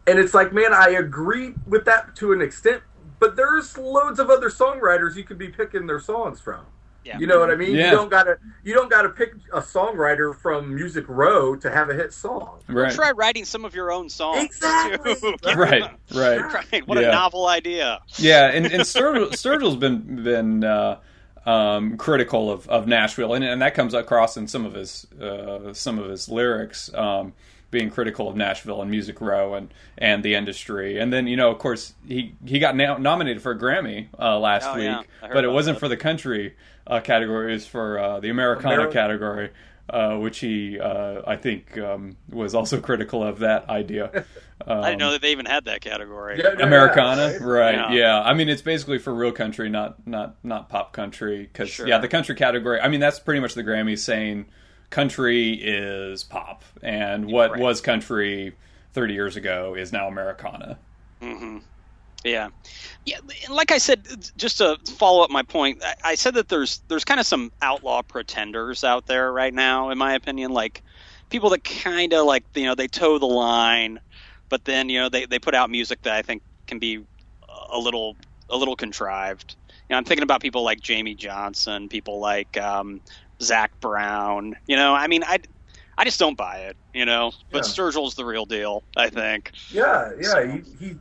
[0.06, 2.82] And it's like, man, I agree with that to an extent,
[3.18, 6.64] but there's loads of other songwriters you could be picking their songs from.
[7.02, 7.18] Yeah.
[7.18, 7.74] You know what I mean?
[7.74, 7.86] Yeah.
[7.86, 11.94] You don't gotta you don't gotta pick a songwriter from Music Row to have a
[11.94, 12.60] hit song.
[12.68, 14.44] Right, Try writing some of your own songs.
[14.44, 15.14] Exactly.
[15.54, 15.82] right,
[16.14, 16.40] right.
[16.72, 16.86] Right.
[16.86, 17.08] What Yeah.
[17.08, 18.00] a novel idea.
[18.16, 20.98] Yeah, and, and Sturgill, Sturgill's been been uh,
[21.46, 25.72] um, critical of, of Nashville, and, and that comes across in some of his uh,
[25.72, 27.32] some of his lyrics, um,
[27.70, 30.98] being critical of Nashville and Music Row and, and the industry.
[30.98, 34.38] And then you know, of course, he he got na- nominated for a Grammy uh,
[34.38, 35.02] last Oh, week, yeah.
[35.32, 35.80] But it wasn't that.
[35.80, 39.50] for the country uh, category; it was for uh, the Americana Ameri- category.
[39.92, 44.24] Uh, which he, uh, I think, um, was also critical of that idea.
[44.64, 46.38] Um, I didn't know that they even had that category.
[46.38, 47.74] Yeah, yeah, Americana, yeah, right?
[47.74, 47.92] Yeah.
[47.92, 48.20] Yeah.
[48.22, 51.42] I mean it's basically for real country, not not not pop country.
[51.42, 51.88] Because Sure.
[51.88, 52.78] yeah, the country category.
[52.80, 54.46] I mean that's pretty much the Grammys saying
[54.90, 57.60] country is pop, and what Right.
[57.60, 58.54] was country
[58.92, 60.78] thirty years ago is now Americana.
[61.20, 61.58] hmm
[62.24, 62.48] Yeah,
[63.06, 63.18] yeah.
[63.48, 64.06] Like I said,
[64.36, 67.50] just to follow up my point, I, I said that there's there's kind of some
[67.62, 70.52] outlaw pretenders out there right now, in my opinion.
[70.52, 70.82] Like
[71.30, 74.00] people that kind of like you know they toe the line,
[74.50, 77.02] but then you know they they put out music that I think can be
[77.72, 78.16] a little
[78.50, 79.56] a little contrived.
[79.88, 83.00] You know, I'm thinking about people like Jamey Johnson, people like um,
[83.40, 84.56] Zac Brown.
[84.66, 85.38] You know, I mean, I
[85.96, 86.76] I just don't buy it.
[86.92, 87.70] You know, but Yeah.
[87.70, 88.82] Sturgill's the real deal.
[88.96, 89.52] I think.
[89.70, 90.28] Yeah, yeah.
[90.28, 90.96] So- He, he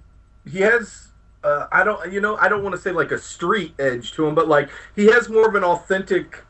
[0.50, 1.09] he has
[1.44, 4.26] uh, I don't you know, I don't want to say like a street edge to
[4.28, 6.44] him, but like he has more of an authentic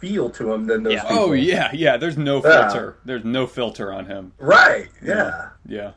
[0.00, 1.02] feel to him than those Yeah.
[1.02, 1.18] people.
[1.18, 1.96] Oh yeah, yeah.
[1.96, 2.68] There's no Yeah.
[2.68, 2.96] filter.
[3.04, 4.32] There's no filter on him.
[4.38, 4.88] Right.
[5.02, 5.50] Yeah.
[5.66, 5.92] Yeah.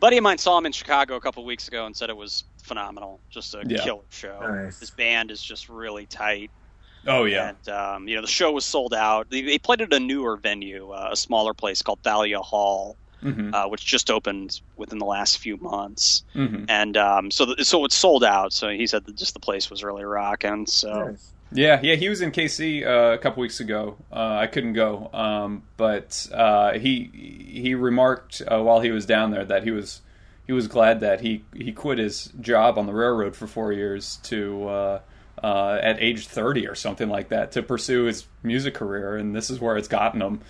[0.00, 2.16] buddy of mine saw him in Chicago a couple of weeks ago and said it
[2.16, 3.82] was phenomenal, just a Yeah.
[3.84, 4.38] killer show.
[4.40, 4.78] Nice.
[4.80, 6.50] His band is just really tight,
[7.06, 7.50] Oh yeah.
[7.50, 9.30] and um, you know the show was sold out.
[9.30, 13.54] They, they played at a newer venue, uh, a smaller place called Thalia Hall, hmm
[13.54, 17.84] uh, which just opened within the last few months, hmm and um, so the, so
[17.84, 18.52] it's sold out.
[18.52, 20.66] So he said that just the place was really rocking.
[20.66, 21.30] So Nice.
[21.52, 23.96] Yeah, yeah, he was in KC uh, a couple weeks ago.
[24.10, 29.30] Uh, I couldn't go, um, but uh, he he remarked uh, while he was down
[29.30, 30.00] there that he was
[30.46, 34.16] he was glad that he he quit his job on the railroad for four years
[34.24, 35.00] to uh,
[35.42, 39.48] uh, at age thirty or something like that to pursue his music career, and this
[39.48, 40.40] is where it's gotten him.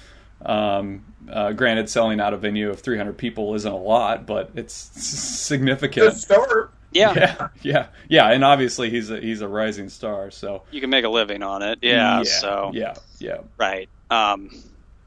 [0.42, 4.88] Um, uh, granted, selling out a venue of 300 people isn't a lot, but it's
[4.90, 6.16] Good significant.
[6.16, 6.72] start.
[6.92, 10.30] yeah, Yeah, yeah, yeah, and obviously he's a he's a rising star.
[10.30, 11.78] So you can make a living on it.
[11.82, 13.38] Yeah, so yeah, yeah.
[13.58, 13.88] right.
[14.10, 14.50] Um,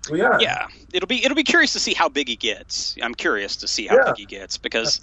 [0.09, 0.37] Well, yeah.
[0.39, 2.95] yeah, it'll be it'll be curious to see how big he gets.
[3.01, 4.03] I'm curious to see how Yeah.
[4.07, 4.99] big he gets because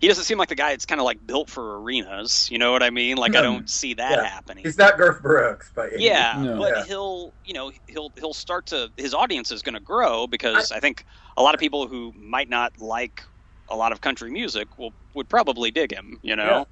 [0.00, 2.48] he doesn't seem like the guy that's kind of like built for arenas.
[2.50, 3.16] You know what I mean?
[3.16, 4.24] Like I don't see that Yeah.
[4.24, 4.64] happening.
[4.64, 6.58] He's not Garth Brooks but any Yeah, No.
[6.58, 6.84] but Yeah.
[6.84, 10.80] he'll you know he'll he'll start to his audience is going to grow because I,
[10.80, 11.04] think
[11.36, 13.22] a lot of people who might not like
[13.68, 16.18] a lot of country music will would probably dig him.
[16.22, 16.66] You know.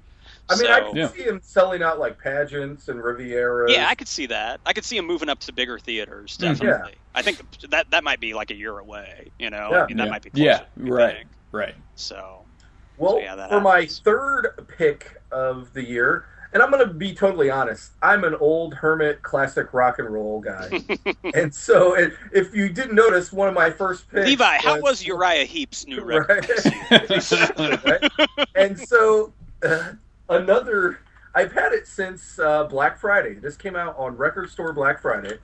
[0.49, 1.07] I mean, I So- can Yeah.
[1.09, 3.71] see him selling out like pageants and Riviera.
[3.71, 4.59] Yeah, I could see that.
[4.65, 6.37] I could see him moving up to bigger theaters.
[6.37, 6.41] Mhm.
[6.59, 6.95] Definitely.
[7.15, 9.31] I think that that might be like a year away.
[9.39, 9.83] You know, Yeah.
[9.83, 10.09] I mean, that yeah.
[10.11, 11.29] might be closer, yeah, right, think.
[11.51, 11.75] right.
[11.95, 12.44] So
[12.97, 17.13] Well, So, yeah, for my third pick of the year, and I'm going to be
[17.13, 20.69] totally honest, I'm an old hermit classic rock and roll guy.
[21.33, 24.27] and so if- if you didn't notice, one of my first picks.
[24.27, 26.45] Levi, how was Uriah Heep's new record?
[26.91, 27.11] Right.
[27.85, 28.11] Right?
[28.55, 29.93] And so uh,
[30.29, 30.99] another,
[31.33, 33.33] I've had it since uh, Black Friday.
[33.35, 35.37] This came out on Record Store Black Friday,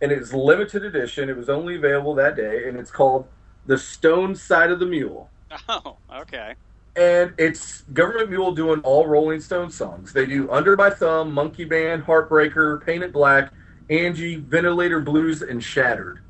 [0.00, 1.28] and it's limited edition.
[1.28, 3.26] It was only available that day, and it's called
[3.66, 5.28] The Stoned Side of the Mule.
[5.68, 6.54] Oh, okay.
[6.94, 10.12] And it's Government Mule doing all Rolling Stones songs.
[10.12, 13.50] They do Under My Thumb, Monkey Man, Heartbreaker, Paint It Black,
[13.88, 16.20] Angie, Ventilator Blues, and Shattered.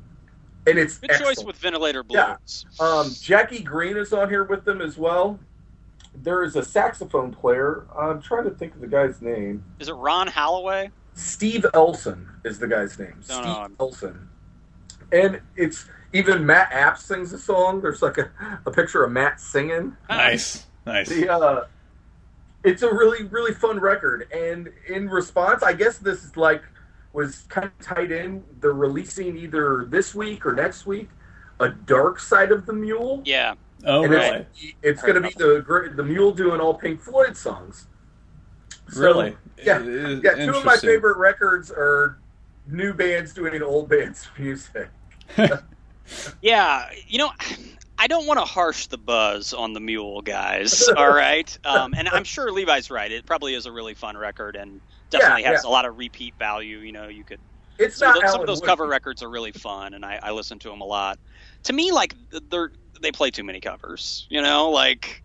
[0.65, 2.37] And it's Good choice with Ventilator Yeah.
[2.37, 2.65] Blues.
[2.79, 5.39] Um, Jackie Greene is on here with them as well.
[6.15, 7.85] there is a saxophone player.
[7.99, 9.63] I'm trying to think of the guy's name.
[9.79, 10.91] Is it Ron Holloway?
[11.15, 13.15] Steve Elson is the guy's name.
[13.27, 14.29] No, Steve no, Elson.
[15.11, 17.81] And it's even Matt Abts sings a song.
[17.81, 18.29] There's like a,
[18.65, 19.95] a picture of Matt singing.
[20.09, 21.09] Nice, nice.
[21.09, 21.65] The uh,
[22.63, 24.31] it's a really really fun record.
[24.31, 26.63] And in response, I guess this is like
[27.11, 28.43] was kind of tied in.
[28.59, 31.09] They're releasing either this week or next week
[31.59, 33.21] a Dark Side of the Mule.
[33.25, 33.55] Yeah.
[33.85, 34.45] Oh, And really?
[34.55, 37.87] it's, it's going to be the the Mule doing all Pink Floyd songs.
[38.89, 39.35] So, Really?
[39.63, 40.45] Yeah, yeah.
[40.45, 42.19] Two of my favorite records are
[42.67, 44.89] new bands doing old bands music.
[46.41, 47.31] Yeah, you know,
[47.97, 50.87] I don't want to harsh the buzz on the Mule guys.
[50.97, 53.11] All right, um, and I'm sure Levi's right.
[53.11, 55.69] It probably is a really fun record and definitely Yeah, has yeah.
[55.69, 56.79] a lot of repeat value.
[56.79, 57.39] You know, you could
[57.79, 58.67] It's some, of, not those, some of those Wood.
[58.67, 61.19] cover records are really fun, and I, I listen to them a lot.
[61.63, 62.15] To me, like
[62.49, 64.27] they're they play too many covers.
[64.29, 65.23] You know, like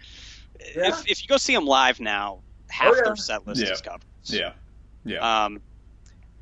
[0.77, 0.89] Yeah.
[0.89, 3.03] if if you go see them live now, half Oh, yeah.
[3.05, 3.73] their set list Yeah.
[3.73, 4.05] is covers.
[4.25, 4.53] Yeah,
[5.05, 5.45] yeah.
[5.45, 5.61] Um,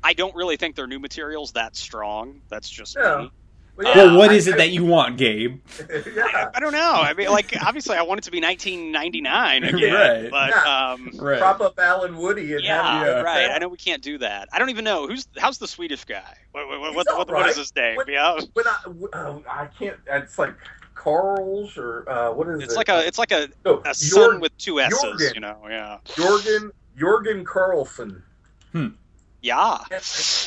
[0.03, 2.41] I don't really think their new material's that strong.
[2.49, 3.27] That's just Yeah.
[3.77, 3.83] Me.
[3.85, 5.59] But well, what I- is it I- that you want, Gabe?
[6.15, 6.49] yeah.
[6.55, 6.93] I don't know.
[6.95, 10.31] I mean, like, obviously, I want it to be 1999 again, Right.
[10.31, 10.89] but Yeah.
[10.93, 11.39] um, Right.
[11.39, 13.21] Prop up Allen Woody and yeah, have Yeah.
[13.21, 13.51] right.
[13.51, 14.49] I know we can't do that.
[14.51, 16.23] I don't even know who's how's the Swedish guy.
[16.53, 17.49] What what, what, He's what, what alright.
[17.51, 17.95] is his name?
[17.97, 18.77] What- yeah, When I,
[19.13, 19.97] oh, I can't.
[20.07, 20.55] It's like
[20.95, 22.77] Carl's or uh, what is it's it?
[22.77, 25.03] like a it's like a, no, a son Jorg- with two S's.
[25.03, 25.35] Jorgen.
[25.35, 28.23] You know, yeah, Jorgen Jorgen Carlsson.
[29.41, 29.77] Yeah.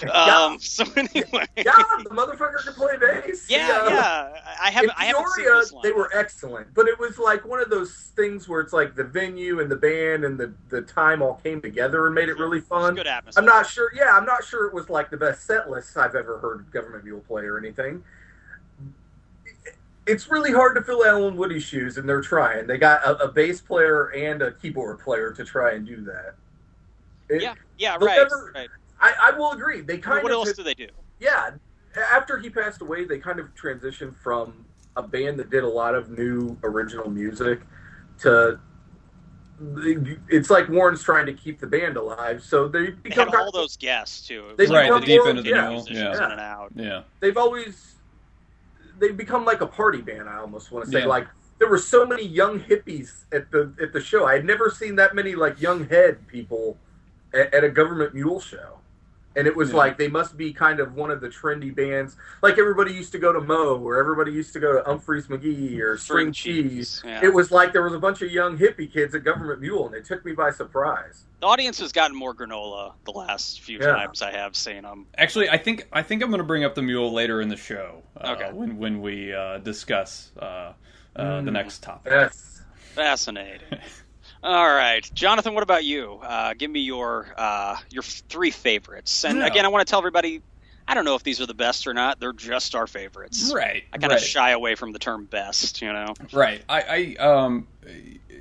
[0.03, 0.09] Yeah.
[0.47, 0.59] Um.
[0.59, 1.73] So anyway, Yeah,
[2.03, 3.47] the motherfucker can play bass.
[3.51, 4.55] yeah, yeah.
[4.61, 7.69] I haven't in I haven't Peoria, they were excellent, but it was like one of
[7.69, 11.35] those things where it's like the venue and the band and the, the time all
[11.35, 12.95] came together and made it really fun.
[12.95, 13.41] good atmosphere.
[13.43, 13.91] I'm not sure.
[13.95, 17.05] Yeah, I'm not sure it was like the best set list I've ever heard Government
[17.05, 18.03] Mule play or anything.
[20.07, 22.67] It's really hard to fill Allen Woody's shoes, and they're trying.
[22.67, 26.35] They got a, a bass player and a keyboard player to try and do that.
[27.29, 28.17] It- Yeah, yeah, right.
[28.17, 28.69] never- right.
[29.01, 29.81] I, I will agree.
[29.81, 30.89] They kind What of else do they do?
[31.19, 31.51] yeah.
[32.13, 34.65] After he passed away, they kind of transitioned from
[34.97, 37.61] a band that did a lot of new original music
[38.21, 38.61] to
[40.29, 43.53] it's like Warren's trying to keep the band alive, so they They become had all
[43.53, 44.55] those guests too.
[44.57, 45.73] They was Right, like the become deep more- into the yeah, mule.
[45.85, 46.73] musicians Yeah, in and out.
[46.75, 47.03] yeah.
[47.21, 47.97] they've always
[48.99, 50.29] they've become like a party band.
[50.29, 51.07] I almost want to say Yeah.
[51.07, 51.27] like
[51.59, 54.25] there were so many young hippies at the at the show.
[54.27, 56.79] I had never seen that many like young head people
[57.35, 58.79] at, at a government mule show,
[59.37, 59.77] and it was Yeah.
[59.77, 62.17] like they must be kind of one of the trendy bands.
[62.43, 65.79] Like everybody used to go to Mo, or everybody used to go to Umphrey's McGee
[65.81, 67.03] or String Cheese.
[67.05, 67.21] Yeah.
[67.25, 69.95] It was like there was a bunch of young hippie kids at Government Mule, and
[69.95, 71.27] it took me by surprise.
[71.41, 73.87] The audience has gotten more granola the last few Yeah.
[73.93, 75.07] times I have seen them.
[75.17, 77.57] Actually, I think I think I'm going to bring up the mule later in the
[77.57, 78.03] show.
[78.17, 78.51] Uh, Okay.
[78.53, 80.73] When when we uh, discuss uh, uh,
[81.17, 81.53] the Mm.
[81.53, 82.13] next topic.
[82.13, 82.63] Yes.
[82.95, 83.79] Fascinating.
[84.43, 85.55] All right, Jonathan.
[85.55, 86.19] What about you?
[86.23, 89.25] Uh, give me your uh, your three favorites.
[89.25, 89.47] And Yeah.
[89.47, 90.41] again, I want to tell everybody,
[90.89, 92.21] I don't know if these are the best or not.
[92.21, 93.53] They're just our favorites.
[93.55, 93.85] Right.
[93.93, 94.27] I kind of right.
[94.27, 95.83] shy away from the term best.
[95.83, 96.15] You know.
[96.33, 96.63] Right.
[96.69, 97.69] I, I um,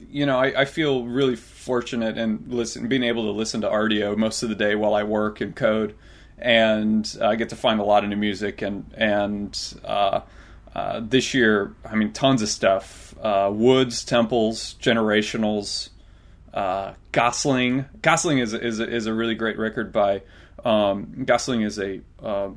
[0.10, 4.16] you know, I, I feel really fortunate and listen, being able to listen to Rdio
[4.16, 5.96] most of the day while I work and code,
[6.38, 10.22] and I get to find a lot of new music and and uh,
[10.80, 13.14] uh, this year, I mean, tons of stuff.
[13.22, 15.90] Uh, Woods, Temples, Generationals,
[16.54, 17.86] uh, Gossling.
[18.00, 20.22] Gossling is is is a really great record by.
[20.64, 22.52] Um, Gossling is a uh,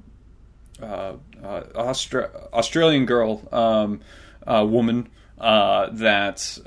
[0.80, 4.00] uh, uh, Austra- Australian girl, um,
[4.46, 6.58] woman that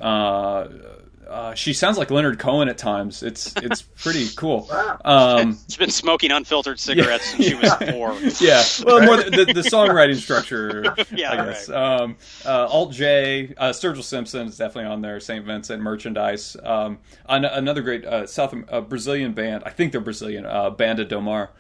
[1.28, 3.24] uh, she sounds like Leonard Cohen at times.
[3.24, 4.68] It's it's pretty cool.
[5.04, 8.14] Um, She's been smoking unfiltered cigarettes since she was four.
[8.48, 10.96] yeah, well, more the, the, the songwriting structure.
[11.12, 11.70] Yeah, I guess.
[11.70, 15.20] Um, uh, Alt J, uh, Sturgill Simpson is definitely on there.
[15.20, 16.56] Saint Vincent merchandise.
[16.64, 19.64] Um, an- another great uh, South uh, Brazilian band.
[19.66, 20.46] I think they're Brazilian.
[20.46, 21.52] Uh, Banda do Mar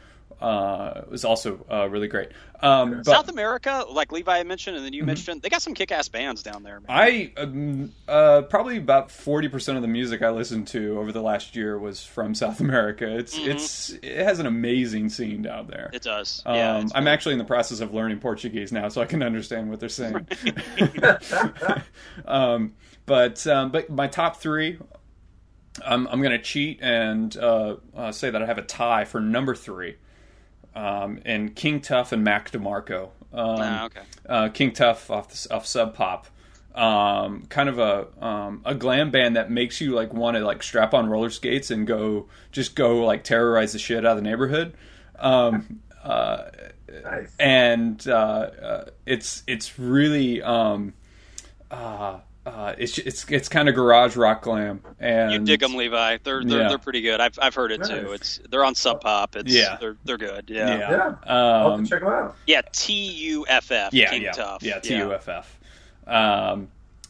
[0.41, 2.29] uh, was also uh, really great.
[2.61, 5.07] Um, but South America, like Levi mentioned, and then you Mm-hmm.
[5.07, 6.79] mentioned, they got some kick-ass bands down there.
[6.79, 6.85] Man.
[6.89, 11.21] I um, uh, probably about forty percent of the music I listened to over the
[11.21, 13.17] last year was from South America.
[13.17, 13.47] It's Mhm.
[13.51, 15.89] it's it has an amazing scene down there.
[15.93, 16.41] It does.
[16.45, 17.07] Um, yeah, I'm cool.
[17.07, 20.27] actually in the process of learning Portuguese now, so I can understand what they're saying.
[22.25, 22.73] um,
[23.05, 24.77] but um, but my top three,
[25.85, 29.19] I'm I'm going to cheat and uh, uh, say that I have a tie for
[29.19, 29.95] number three,
[30.75, 33.03] um, and King Tuff and Mac DeMarco.
[33.33, 34.01] Um, Ah, okay.
[34.29, 36.27] uh, King Tuff off the, off Sub Pop.
[36.73, 40.61] Um, kind of a um, a glam band that makes you like want to like
[40.61, 44.29] strap on roller skates and go just go like terrorize the shit out of the
[44.29, 44.73] neighborhood.
[45.17, 46.49] Um, uh,
[47.03, 47.33] Nice.
[47.39, 50.93] and uh, uh, it's it's really um,
[52.45, 56.17] uh, it's it's it's kind of garage rock glam, and You dig them, Levi.
[56.23, 56.69] They're they're, Yeah.
[56.69, 57.19] they're pretty good.
[57.19, 58.11] I've I've heard it too.
[58.13, 59.35] It's they're on Sub Pop.
[59.35, 59.77] It's Yeah.
[59.79, 60.45] they're they're good.
[60.49, 60.67] Yeah.
[60.77, 60.91] Yeah.
[60.91, 61.13] Yeah.
[61.25, 62.35] I'll have Um, to check them out.
[62.45, 63.93] Yeah, T U F F.
[63.93, 64.61] yeah, King yeah, Tuff.
[64.63, 65.45] yeah, TUFF.
[66.07, 66.67] Um,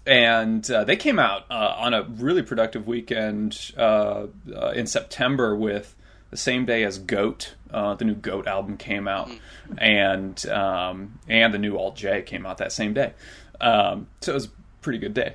[0.08, 5.56] and uh, they came out uh, on a really productive weekend uh, uh, in September
[5.56, 5.96] with
[6.30, 7.56] the same day as Goat.
[7.72, 9.30] Uh, the new Goat album came out,
[9.78, 13.14] and um, and the new Alt J came out that same day.
[13.60, 14.50] Um, so it was a
[14.86, 15.34] pretty good day.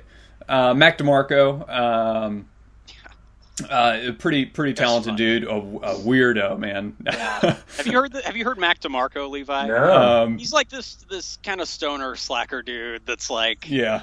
[0.49, 1.69] Uh, Mac DeMarco.
[1.69, 2.47] Um,
[3.69, 5.15] uh, a pretty pretty talented fun.
[5.17, 6.95] dude, a, a weirdo man.
[7.05, 9.67] Have you heard the, Have you heard Mac DeMarco, Levi?
[9.67, 10.23] No.
[10.23, 13.05] um, He's like this this kind of stoner slacker dude.
[13.05, 14.01] That's like yeah,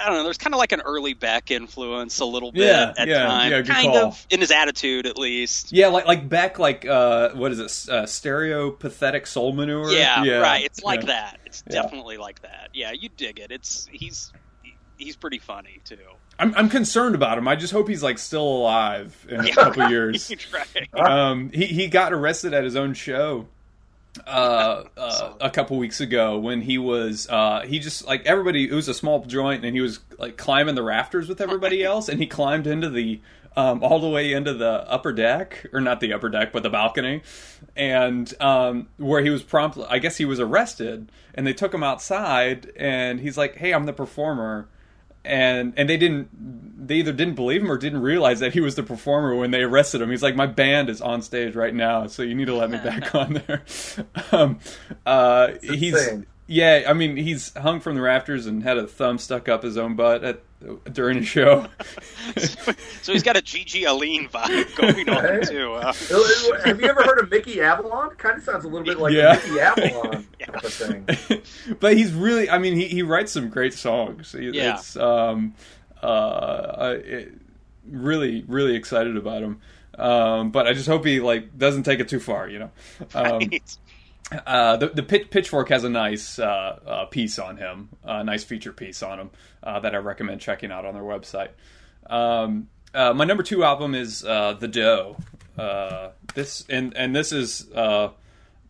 [0.00, 0.22] I don't know.
[0.24, 3.50] There's kind of like an early Beck influence a little bit Yeah, at yeah, times.
[3.50, 3.96] yeah, good kind call.
[4.08, 5.72] of in his attitude, at least.
[5.72, 7.92] Yeah, like like Beck, like uh, what is it?
[7.92, 9.92] Uh, Stereopathetic Soulmanure.
[9.96, 10.64] Yeah, right.
[10.64, 11.06] It's like yeah.
[11.06, 11.40] that.
[11.46, 11.82] It's Yeah.
[11.82, 12.68] definitely like that.
[12.72, 13.50] Yeah, you dig it.
[13.50, 14.32] It's he's
[14.98, 15.96] he's pretty funny too.
[16.38, 17.46] I'm I'm concerned about him.
[17.46, 20.32] I just hope he's like still alive in a couple years.
[20.52, 20.94] right.
[20.94, 23.46] Um, he he got arrested at his own show.
[24.26, 28.74] Uh, uh, a couple weeks ago when he was uh he just like everybody it
[28.74, 32.20] was a small joint and he was like climbing the rafters with everybody else and
[32.20, 33.18] he climbed into the
[33.56, 36.68] um all the way into the upper deck or not the upper deck but the
[36.68, 37.22] balcony
[37.74, 41.82] and um where he was promptly I guess he was arrested and they took him
[41.82, 44.68] outside and he's like hey I'm the performer
[45.24, 46.28] and and they didn't
[46.86, 49.62] they either didn't believe him or didn't realize that he was the performer when they
[49.62, 50.10] arrested him.
[50.10, 52.78] He's like, my band is on stage right now, so you need to let me
[52.78, 53.62] back on there.
[54.32, 54.58] um,
[55.06, 56.26] uh, he's insane.
[56.52, 59.78] Yeah, I mean, he's hung from the rafters and had a thumb stuck up his
[59.78, 60.40] own butt at
[60.92, 61.66] during a show.
[62.36, 65.42] so he's got a GG Allin vibe going on Right.
[65.48, 65.72] too.
[65.72, 65.92] Uh,
[66.64, 68.10] Have you ever heard of Mickey Avalon?
[68.16, 69.32] Kind of sounds a little bit like Yeah.
[69.32, 71.42] a Mickey Avalon type of thing.
[71.80, 74.32] but he's really I mean he, he writes some great songs.
[74.32, 74.74] He- Yeah.
[74.74, 75.54] It's um
[76.02, 77.32] uh it,
[77.88, 79.60] really really excited about him.
[79.98, 82.70] Um, but I just hope he like doesn't take it too far, you know.
[83.14, 83.76] Um, right.
[84.30, 88.44] Uh, the the Pit- Pitchfork has a nice uh, uh, piece on him, a nice
[88.44, 89.30] feature piece on him
[89.62, 91.50] uh, that I recommend checking out on their website.
[92.08, 95.16] Um, uh, my number two album is uh, The Dø.
[95.58, 98.08] Uh, this and and this is uh,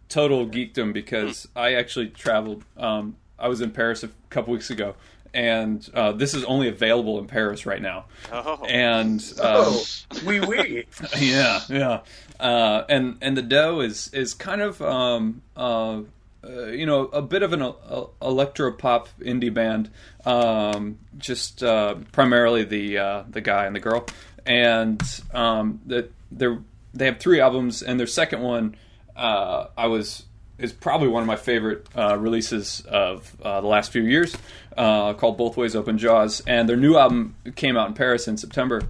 [0.09, 2.65] total geekdom because I actually traveled.
[2.77, 4.95] Um, I was in Paris a couple weeks ago,
[5.33, 8.07] and uh, this is only available in Paris right now.
[8.33, 8.65] Oh.
[8.69, 9.85] And um, Oh,
[10.27, 10.85] wee wee.
[11.19, 12.01] yeah, yeah.
[12.43, 16.01] Uh, and and the Dø is is kind of um, uh,
[16.45, 17.73] uh, you know a bit of an uh,
[18.21, 19.91] electro pop indie band.
[20.27, 24.07] Um, just uh, primarily the the guy and the girl,
[24.45, 25.01] and
[25.33, 26.49] um, that they
[26.93, 28.75] they have three albums, and their second one
[29.17, 30.25] I was
[30.59, 34.37] is probably one of my favorite releases of the last few years,
[34.77, 38.83] called Both Ways Open Jaws, and their new album came out in Paris in September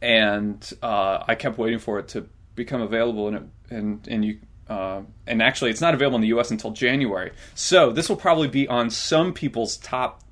[0.00, 2.28] and I kept waiting for it to
[2.58, 3.42] become available, and it,
[3.74, 4.38] and and you.
[4.68, 6.50] Uh, and actually, it's not available in the U.S.
[6.50, 7.32] until January.
[7.54, 10.22] So this will probably be on some people's top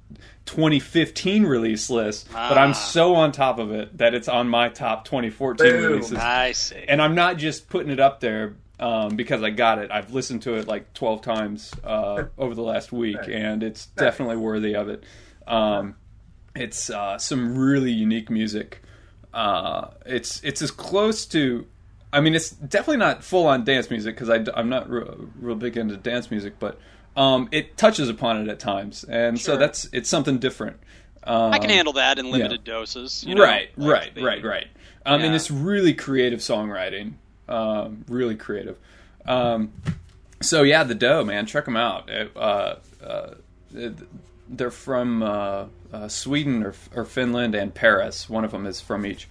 [0.44, 2.28] 2015 release list.
[2.30, 2.62] But Ah.
[2.62, 5.82] I'm so on top of it that it's on my top 2014 Boom.
[5.92, 6.18] releases.
[6.18, 6.84] I see.
[6.86, 9.90] And I'm not just putting it up there um, because I got it.
[9.90, 14.36] I've listened to it like 12 times uh, over the last week, and it's definitely
[14.36, 15.02] worthy of it.
[15.46, 15.94] Um,
[16.54, 18.82] it's uh, some really unique music.
[19.32, 21.66] Uh, it's it's as close to.
[22.16, 25.76] I mean, it's definitely not full on dance music because I'm not real, real big
[25.76, 26.78] into dance music, but
[27.16, 30.78] um, it touches upon it at times, and so that's it's something different.
[31.24, 33.22] Um, I can handle that in limited doses.
[33.26, 33.42] You know?
[33.42, 34.66] right, Like right, the- right, right.
[35.04, 35.36] Um, And Yeah.
[35.36, 37.14] it's really creative songwriting,
[37.48, 38.76] um, really creative.
[39.26, 39.72] Um,
[40.40, 42.08] so yeah, the Dø man, check them out.
[42.08, 43.34] It, uh, uh,
[43.74, 43.98] it-
[44.48, 48.30] they're from uh, uh, Sweden or, or Finland and Paris.
[48.30, 49.28] One of them is from each.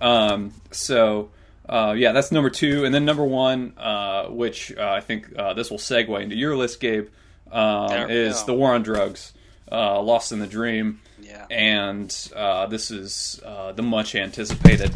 [0.00, 1.30] Um, so
[1.68, 5.54] uh, yeah, that's number two, and then number one, uh, which uh, I think uh,
[5.54, 7.08] this will segue into your list, Gabe,
[7.50, 8.46] um, is go.
[8.46, 9.32] the War on Drugs,
[9.72, 11.46] uh, Lost in the Dream Yeah.
[11.50, 14.92] and uh, this is uh, the much anticipated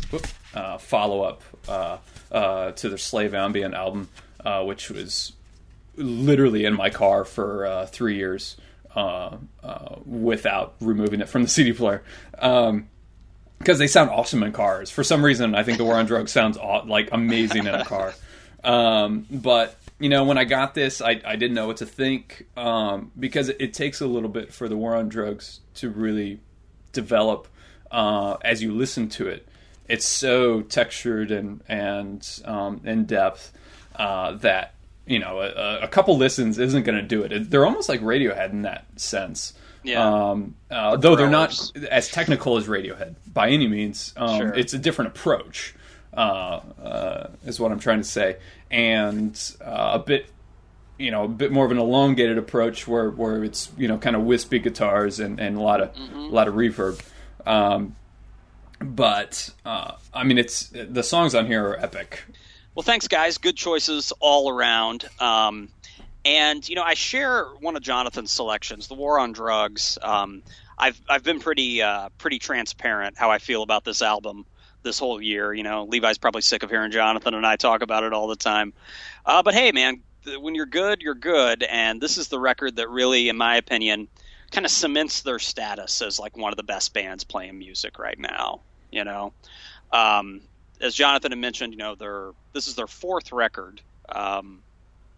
[0.55, 1.99] uh, follow up uh,
[2.31, 4.09] uh, to their Slave Ambient album,
[4.45, 5.33] uh, which was
[5.97, 8.57] literally in my car for uh, three years
[8.95, 12.03] uh, uh, without removing it from the CD player.
[12.39, 12.89] Um,
[13.59, 14.90] because they sound awesome in cars.
[14.90, 18.14] For some reason, I think the War on Drugs sounds like amazing in a car.
[18.64, 22.46] Um, but you know, when I got this, I, I didn't know what to think
[22.56, 26.40] um, because it, it takes a little bit for the War on Drugs to really
[26.92, 27.48] develop
[27.90, 29.48] uh, as you listen to it.
[29.88, 33.52] It's so textured and and um, in depth
[33.96, 34.74] uh, that
[35.09, 37.50] you know, a, a couple listens isn't going to do it.
[37.50, 39.54] They're almost like Radiohead in that sense.
[39.83, 40.05] Yeah.
[40.31, 41.59] Um, uh, though they're not
[41.91, 44.12] as technical as Radiohead by any means.
[44.16, 44.55] Um, Sure.
[44.55, 45.74] It's a different approach,
[46.14, 48.37] uh, uh, is what I'm trying to say,
[48.70, 50.26] and uh, a bit,
[50.99, 54.16] you know, a bit more of an elongated approach where where it's you know kind
[54.16, 56.18] of wispy guitars and, and a lot of Mm-hmm.
[56.18, 57.01] a lot of reverb.
[57.47, 57.95] Um,
[58.81, 62.24] but uh, I mean, it's the songs on here are epic.
[62.74, 63.39] Well, thanks, guys.
[63.39, 65.05] Good choices all around.
[65.18, 65.68] Um,
[66.25, 70.43] and you know, I share one of Jonathan's selections, "The War on Drugs." Um,
[70.77, 74.47] I've I've been pretty uh, pretty transparent how I feel about this album
[74.83, 75.53] this whole year.
[75.53, 78.37] You know, Levi's probably sick of hearing Jonathan and I talk about it all the
[78.37, 78.73] time.
[79.27, 80.03] Uh, but hey, man,
[80.41, 84.09] when you're good, you're good, and this is the record that really, in my opinion,
[84.51, 88.19] kind of cements their status as like one of the best bands playing music right
[88.19, 88.61] now.
[88.91, 89.33] You know,
[89.93, 90.41] um,
[90.81, 93.81] as Jonathan had mentioned, you know, they're this is their fourth record.
[94.09, 94.62] Um,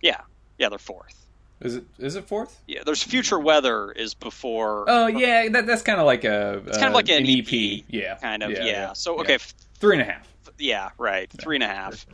[0.00, 0.20] yeah,
[0.60, 1.16] yeah, they're fourth.
[1.60, 2.58] Is it is it fourth?
[2.66, 4.84] Yeah, there's Future Weather is before.
[4.88, 7.46] Oh yeah, that, that's kind of like a It's kind of like an EP.
[7.52, 8.64] EP, Yeah, kind of, yeah.
[8.64, 10.26] yeah, So okay, f- three and a half.
[10.58, 12.06] yeah, right, three and a half.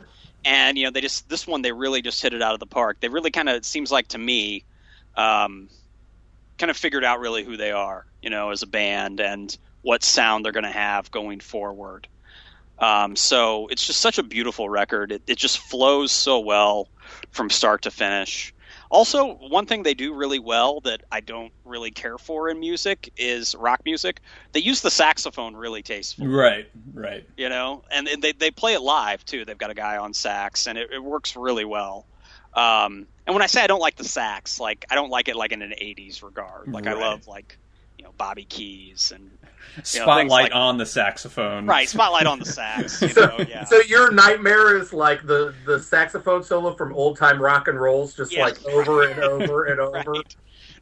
[0.43, 2.65] And you know, they just this one they really just hit it out of the
[2.65, 2.97] park.
[2.99, 4.63] They really kind of it seems like to me,
[5.15, 5.69] um,
[6.57, 10.03] kind of figured out really who they are, you know, as a band and what
[10.03, 12.07] sound they're going to have going forward.
[12.79, 15.11] Um, so it's just such a beautiful record.
[15.11, 16.89] It, it just flows so well
[17.31, 18.53] from start to finish.
[18.89, 23.11] Also, one thing they do really well that I don't really care for in music
[23.17, 24.21] is rock music.
[24.53, 27.27] They use the saxophone really tastefully Right, right.
[27.35, 29.45] you know, and, they they play it live too.
[29.45, 32.05] They've got a guy on sax, and it, it works really well.
[32.53, 35.35] Um, and when I say I don't like the sax, like I don't like it
[35.35, 36.71] like in an '80s regard.
[36.71, 37.57] Like I love like
[37.97, 39.29] you know Bobby Keys and
[39.83, 41.67] Spotlight like- on the saxophone.
[41.67, 42.99] right spotlight on the sax.
[43.01, 43.63] You So, yeah.
[43.65, 48.15] so your nightmare is like the the saxophone solo from old time rock and rolls,
[48.15, 48.43] just Yeah.
[48.45, 50.11] like over and over and over.
[50.11, 50.35] Right.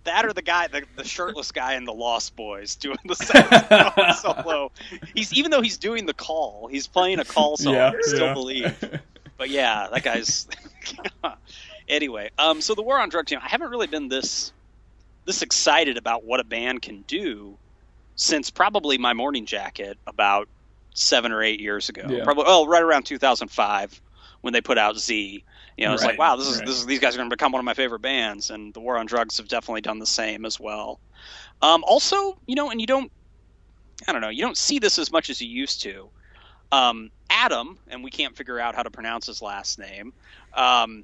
[0.05, 4.13] That or the guy, the, the shirtless guy in the Lost Boys doing the saxophone
[4.43, 4.71] solo.
[5.15, 7.73] He's even though he's doing the call, he's playing a call song.
[7.73, 8.33] Yeah, I still yeah.
[8.33, 8.99] believe.
[9.37, 10.47] But yeah, that guy's.
[11.89, 13.31] anyway, um, so the war on drugs.
[13.31, 14.53] You know, I haven't really been this
[15.25, 17.57] this excited about what a band can do
[18.15, 20.47] since probably my morning jacket about
[20.93, 22.03] seven or eight years ago.
[22.07, 22.23] Yeah.
[22.23, 24.01] Probably, oh, right around 2005
[24.41, 25.43] when they put out Z.
[25.77, 26.65] You know, it's Right, like, wow, this is right.
[26.65, 28.79] this is these guys are going to become one of my favorite bands, and the
[28.79, 30.99] War on Drugs have definitely done the same as well.
[31.61, 33.11] Um, also, you know, and you don't,
[34.07, 36.09] I don't know, you don't see this as much as you used to.
[36.71, 40.13] Um, Adam, and we can't figure out how to pronounce his last name.
[40.53, 41.03] Um,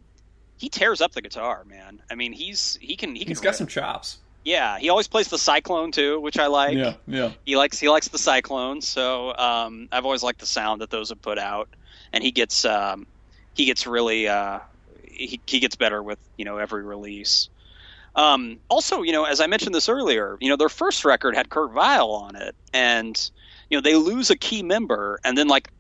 [0.62, 2.04] he tears up the guitar, man.
[2.12, 3.30] I mean, he's he can he can.
[3.30, 3.56] He's got rip.
[3.56, 4.20] some chops.
[4.46, 6.78] Yeah, he always plays the Cyclone too, which I like.
[6.78, 7.32] yeah, yeah.
[7.44, 11.10] He likes he likes the cyclone, so um, I've always liked the sound that those
[11.10, 11.68] have put out,
[12.14, 13.08] and he gets um,
[13.56, 14.60] he gets really uh,
[15.04, 17.50] he, he gets better with you know every release.
[18.16, 21.50] Um, also, you know, as I mentioned this earlier, you know, their first record had
[21.50, 23.32] Kurt Vile on it, and
[23.72, 25.72] you know they lose a key member, and then like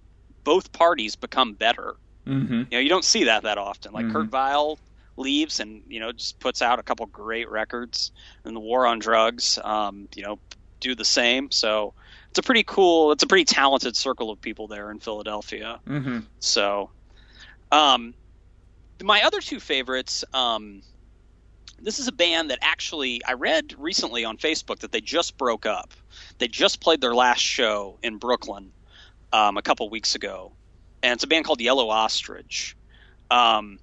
[0.43, 1.97] both parties become better.
[2.27, 2.53] Mm-hmm.
[2.53, 3.93] You know, you don't see that that often.
[3.93, 4.13] Like Mhm.
[4.13, 4.79] Kurt Vile
[5.17, 8.11] leaves and you know just puts out a couple great records,
[8.45, 10.39] and the War on Drugs, um, you know,
[10.79, 11.51] do the same.
[11.51, 11.93] So
[12.29, 15.79] it's a pretty cool, it's a pretty talented circle of people there in Philadelphia.
[15.87, 16.19] Mm-hmm.
[16.39, 16.89] So,
[17.71, 18.13] um,
[19.03, 20.23] my other two favorites.
[20.33, 20.81] Um,
[21.83, 25.65] this is a band that actually I read recently on Facebook that they just broke
[25.65, 25.95] up.
[26.37, 28.71] They just played their last show in Brooklyn
[29.33, 30.51] um, a couple weeks ago,
[31.03, 32.75] and it's a band called Yellow Ostrich.
[33.29, 33.79] Um,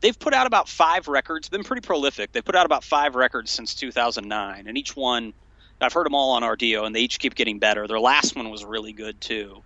[0.00, 2.32] they've put out about five records, been pretty prolific.
[2.32, 5.32] They've put out about five records since 2009, and each one
[5.80, 7.86] I've heard them all on Rdio, and they each keep getting better.
[7.86, 9.62] Their last one was really good too,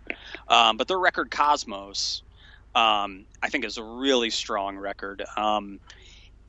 [0.48, 2.22] um, but their record Cosmos,
[2.74, 5.22] um, I think, is a really strong record.
[5.36, 5.78] Um,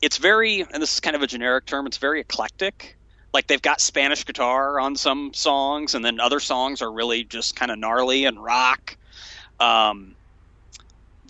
[0.00, 2.96] it's very, and this is kind of a generic term, it's very eclectic.
[3.32, 7.54] Like they've got Spanish guitar on some songs, and then other songs are really just
[7.54, 8.96] kind of gnarly and rock.
[9.60, 10.16] Um,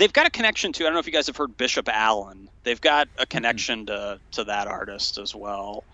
[0.03, 0.83] they've got a connection to.
[0.83, 2.49] I don't know if you guys have heard Bishop Allen.
[2.65, 5.85] They've got a connection to to that artist as well.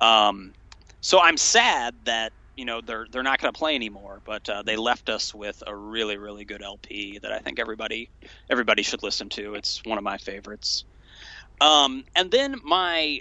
[0.00, 0.52] Um,
[1.00, 4.64] so I'm sad that you know they're they're not going to play anymore, but uh,
[4.64, 8.10] they left us with a really really good LP that I think everybody
[8.50, 9.54] everybody should listen to.
[9.54, 10.84] It's one of my favorites.
[11.60, 13.20] Um, and then my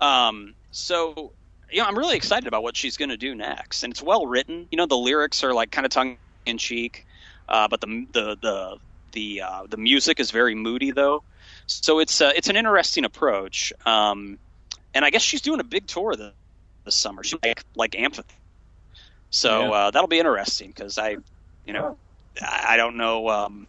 [0.00, 1.34] Um, so,
[1.70, 4.26] you know, I'm really excited about what she's going to do next, and it's well
[4.26, 4.68] written.
[4.70, 7.06] You know, the lyrics are like kind of tongue in cheek,
[7.48, 8.78] uh, but the the the
[9.12, 11.24] the uh, the music is very moody though.
[11.66, 13.72] So it's uh, it's an interesting approach.
[13.84, 14.38] Um,
[14.94, 16.32] and I guess she's doing a big tour this,
[16.84, 17.22] this summer.
[17.22, 18.34] She's like like Amphitheater.
[19.30, 19.72] So Yeah.
[19.72, 21.18] uh, that'll be interesting because I,
[21.64, 21.98] you know,
[22.40, 23.28] I don't know.
[23.28, 23.68] Um,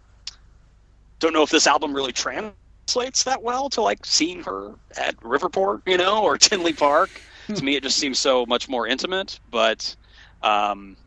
[1.19, 5.81] don't know if this album really translates that well to like seeing her at Riverport,
[5.87, 7.21] you know, or Tinley Park.
[7.55, 9.39] to me, it just seems so much more intimate.
[9.49, 9.95] But
[10.41, 10.97] um,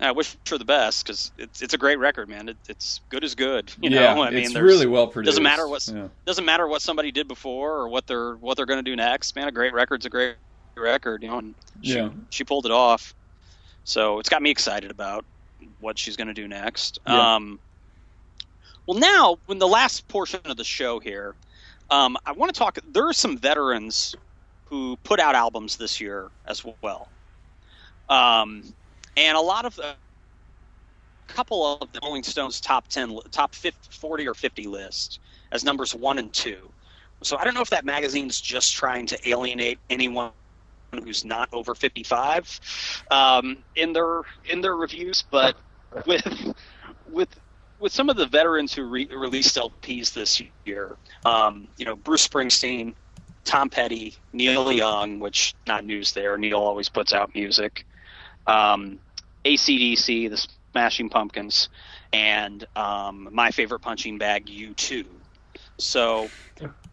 [0.00, 2.48] I wish her the best because it's it's a great record, man.
[2.48, 3.70] It, it's good as good.
[3.82, 5.32] You yeah, know, I mean, it's really well produced.
[5.32, 6.08] doesn't matter what's- Yeah.
[6.26, 9.36] doesn't matter what somebody did before or what they're what they're going to do next.
[9.36, 10.36] Man, a great record's a great
[10.76, 11.38] record, you know.
[11.38, 12.10] And she, Yeah.
[12.30, 13.14] she pulled it off,
[13.84, 15.24] so it's got me excited about
[15.80, 16.98] what she's going to do next.
[17.06, 17.34] Yeah.
[17.36, 17.58] Um,
[18.86, 21.34] well, now when the last portion of the show here,
[21.90, 22.78] um, I want to talk.
[22.92, 24.14] There are some veterans
[24.64, 27.08] who put out albums this year as well,
[28.08, 28.62] um,
[29.20, 29.78] and a lot of.
[29.78, 29.96] A
[31.28, 35.20] couple of the Rolling Stones top ten, top 50, forty or fifty list
[35.52, 36.72] as numbers one and two.
[37.22, 40.32] So I don't know if that magazine's just trying to alienate anyone
[40.92, 42.60] who's not over 55
[43.10, 45.56] um, in their in their reviews, but
[46.06, 46.54] with
[47.08, 47.28] with
[47.78, 52.26] with some of the veterans who re- released LPs this year, um, you know Bruce
[52.26, 52.94] Springsteen,
[53.44, 56.36] Tom Petty, Neil Young, which not news there.
[56.38, 57.84] Neil always puts out music.
[58.46, 58.98] Um,
[59.44, 61.68] ACDC, the Smashing Pumpkins,
[62.12, 65.04] and um, my favorite punching bag, U2.
[65.78, 66.28] So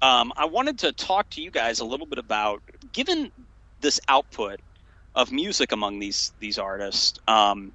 [0.02, 2.62] um, I wanted to talk to you guys a little bit about,
[2.94, 3.32] given
[3.82, 4.60] this output
[5.16, 7.72] of music among these these artists, um,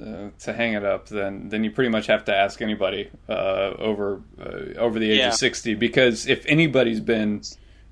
[0.00, 3.72] uh, to hang it up, then then you pretty much have to ask anybody uh,
[3.78, 5.28] over uh, over the age Yeah.
[5.28, 7.42] of sixty because if anybody's been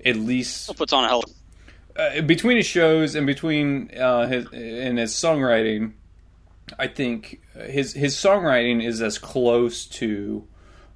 [0.05, 1.23] at least puts on a hell.
[1.95, 5.93] uh, between his shows and between uh, his and his songwriting,
[6.79, 10.47] I think his his songwriting is as close to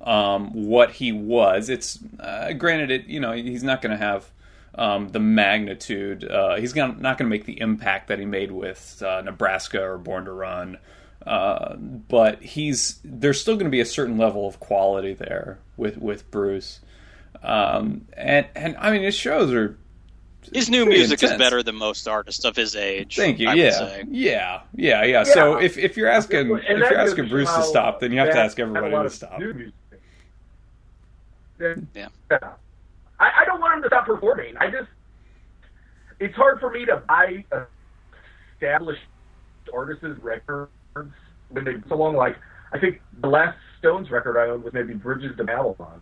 [0.01, 1.69] um, what he was.
[1.69, 4.29] It's uh, granted, it you know he's not going to have
[4.75, 6.23] um, the magnitude.
[6.29, 9.81] Uh, he's gonna, not going to make the impact that he made with uh, Nebraska
[9.81, 10.77] or Born to Run.
[11.25, 15.97] Uh, but he's there's still going to be a certain level of quality there with
[15.97, 16.79] with Bruce,
[17.43, 19.77] um, and and I mean his shows are
[20.51, 23.15] His new pretty music is better than most artists of his age.
[23.17, 23.47] Thank you.
[23.49, 23.71] I would Yeah.
[23.71, 24.03] say.
[24.09, 27.99] yeah, yeah, yeah, So if if you're asking And if you're asking Bruce to stop,
[27.99, 29.37] then you have to ask everybody to stop.
[29.39, 29.73] new music.
[31.93, 32.07] Yeah.
[33.19, 34.57] I, I don't want him to stop performing.
[34.57, 34.89] I just
[36.19, 37.43] it's hard for me to buy
[38.55, 39.01] established
[39.71, 42.15] artists' records when they so long.
[42.15, 42.37] Like
[42.73, 46.01] I think the last Stones record I owned was maybe Bridges to Babylon,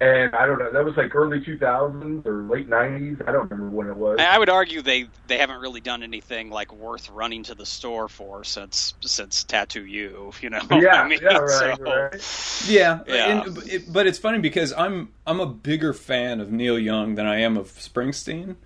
[0.00, 0.70] and I don't know.
[0.72, 3.20] That was like early 2000s or late 90s.
[3.28, 4.18] I don't remember when it was.
[4.20, 8.08] I would argue they they haven't really done anything like worth running to the store
[8.08, 10.32] for since since Tattoo You.
[10.40, 10.60] You know.
[10.70, 12.66] Yeah, I mean, yeah, right, so- right.
[12.68, 13.42] Yeah, Yeah.
[13.44, 17.40] and- but it's funny because I'm I'm a bigger fan of Neil Young than I
[17.40, 18.56] am of Springsteen.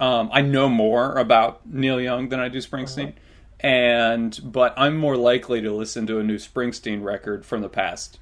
[0.00, 3.12] Um, I know more about Neil Young than I do Springsteen,
[3.62, 8.18] and but I'm more likely to listen to a new Springsteen record from the past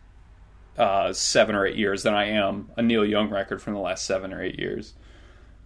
[0.77, 4.05] uh, seven or eight years than I am a Neil Young record from the last
[4.05, 4.95] seven or eight years.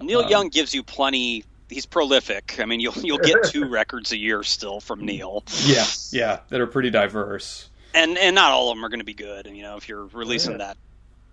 [0.00, 1.44] Neil Um, Young gives you plenty.
[1.68, 2.56] He's prolific.
[2.60, 6.60] I mean, you'll you'll get two records a year still from Neil, Yeah, yeah, that
[6.60, 7.68] are pretty diverse.
[7.94, 9.46] and and not all of them are going to be good.
[9.46, 10.58] And, you know, if you're releasing Yeah.
[10.58, 10.76] that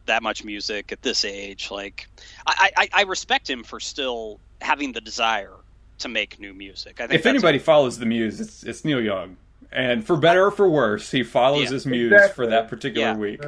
[0.06, 2.08] that much music at this age, like
[2.48, 5.54] I, I I respect him for still having the desire
[6.00, 7.00] to make new music.
[7.00, 9.38] I think If that's- anybody follows the muse, it's it's Neil Young,
[9.72, 11.70] and for better or for worse, he follows Yeah.
[11.72, 12.34] his muse Exactly.
[12.36, 13.16] for that particular Yeah.
[13.18, 13.42] week.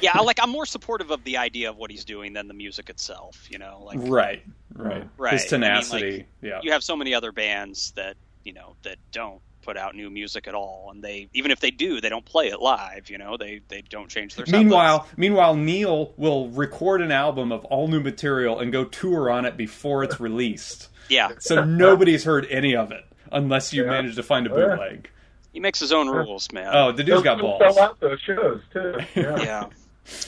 [0.00, 2.54] yeah, I- like I'm more supportive of the idea of what he's doing than the
[2.54, 3.46] music itself.
[3.50, 4.42] You know, like Right,
[4.74, 5.32] right, Right.
[5.34, 6.12] His I mean, tenacity.
[6.18, 9.94] like, yeah, you have so many other bands that you know that don't put out
[9.94, 13.10] new music at all and they even if they do they don't play it live
[13.10, 17.52] you know they they don't change their sound Meanwhile, meanwhile, Neil will record an album
[17.52, 20.88] of all new material and go tour on it before it's released.
[21.08, 23.90] Yeah So nobody's heard any of it unless you Yeah.
[23.90, 25.10] manage to find a Oh, bootleg.
[25.52, 27.62] he makes his own rules man Oh, the dude's They'll got balls.
[27.74, 28.94] Sell out those shows too.
[29.14, 29.36] Yeah.
[29.42, 29.64] yeah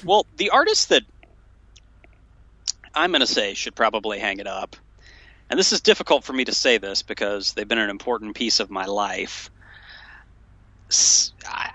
[0.04, 1.02] well the artist that
[2.94, 4.76] i'm going to say should probably hang it up
[5.48, 8.60] and this is difficult for me to say this because they've been an important piece
[8.60, 9.50] of my life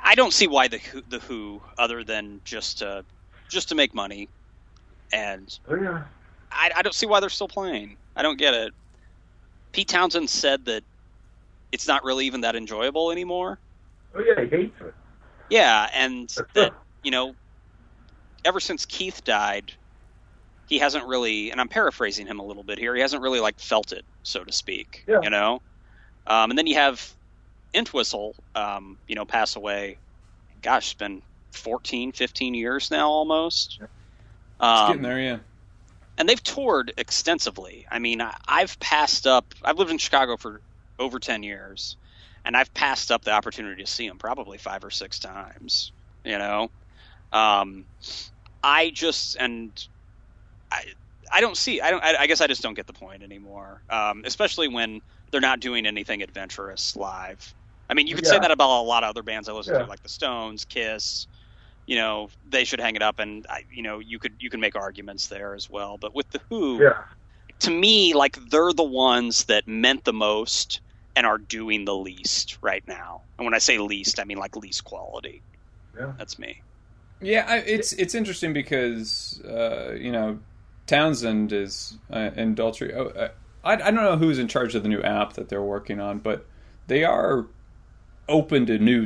[0.04, 3.06] I don't see why the Who, the Who, other than just to,
[3.48, 4.28] just to make money,
[5.14, 6.04] and Oh, yeah.
[6.52, 7.96] I, I don't see why they're still playing.
[8.16, 8.74] I don't get it.
[9.76, 10.86] Pete Townshend said that
[11.74, 13.60] it's not really even that enjoyable anymore.
[14.16, 14.94] Oh yeah, he hates it.
[15.50, 16.74] Yeah, and that
[17.04, 17.36] you know,
[18.46, 19.74] ever since Keith died,
[20.70, 22.96] he hasn't really, and I'm paraphrasing him a little bit here.
[22.96, 25.04] He hasn't really like felt it, so to speak.
[25.10, 25.20] Yeah.
[25.22, 25.62] You know,
[26.26, 27.14] um, and then you have
[27.74, 29.98] Entwistle, um, you know, pass away.
[30.62, 31.22] Gosh, it's been
[31.52, 33.80] 14, 15 years now almost.
[33.82, 33.90] It's
[34.62, 35.38] Um, getting there, yeah.
[36.18, 37.86] And they've toured extensively.
[37.92, 39.54] I mean, I, I've passed up.
[39.64, 40.62] I've lived in Chicago for
[41.00, 41.98] over ten years,
[42.46, 45.92] and I've passed up the opportunity to see them probably five or six times.
[46.24, 46.70] You know,
[47.32, 47.86] um,
[48.64, 49.72] I just and
[50.72, 50.84] I
[51.32, 51.82] I don't see.
[51.82, 52.04] I don't.
[52.04, 53.84] I, I guess I just don't get the point anymore.
[53.90, 55.02] Um, especially when
[55.32, 57.54] they're not doing anything adventurous live.
[57.90, 59.80] I mean, you could say that about a lot of other bands I listen Yeah.
[59.80, 61.28] to, like the Stones, Kiss.
[61.86, 64.60] You know, they should hang it up, and I, you know, you could you can
[64.60, 65.98] make arguments there as well.
[65.98, 67.04] But with the Who, Yeah.
[67.60, 70.82] to me, like they're the ones that meant the most
[71.16, 73.22] and are doing the least right now.
[73.38, 75.42] And when I say least, I mean like least quality.
[75.98, 76.14] Yeah.
[76.18, 76.62] That's me.
[77.22, 80.40] Yeah, I, it's it's interesting because uh, you know
[80.88, 82.94] Townshend is uh, and Daltrey.
[82.96, 83.30] Oh, uh,
[83.64, 86.20] I I don't know who's in charge of the new app that they're working on,
[86.20, 86.46] but
[86.88, 87.46] they are
[88.28, 89.06] open to new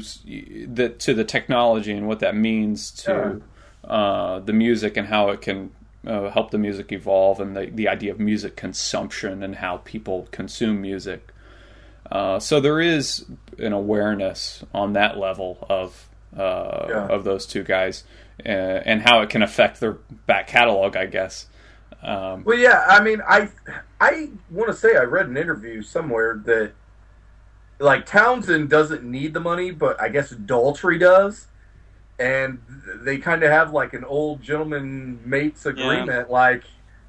[0.68, 3.42] that to the technology and what that means to
[3.84, 5.72] uh, the music and how it can
[6.08, 10.28] uh, help the music evolve and the the idea of music consumption and how people
[10.32, 11.34] consume music.
[12.12, 13.26] Uh, so there is
[13.60, 17.08] an awareness on that level of uh, Yeah.
[17.08, 18.04] of those two guys
[18.46, 19.94] uh, and how it can affect their
[20.26, 21.48] back catalog, I guess.
[22.02, 22.86] Um, Well, yeah.
[22.88, 23.50] I mean, I
[24.00, 26.72] I want to say I read an interview somewhere that
[27.80, 31.48] like Townshend doesn't need the money, but I guess Daltrey does,
[32.20, 32.60] and
[33.02, 36.64] they kind of have like an old gentleman mates agreement, like.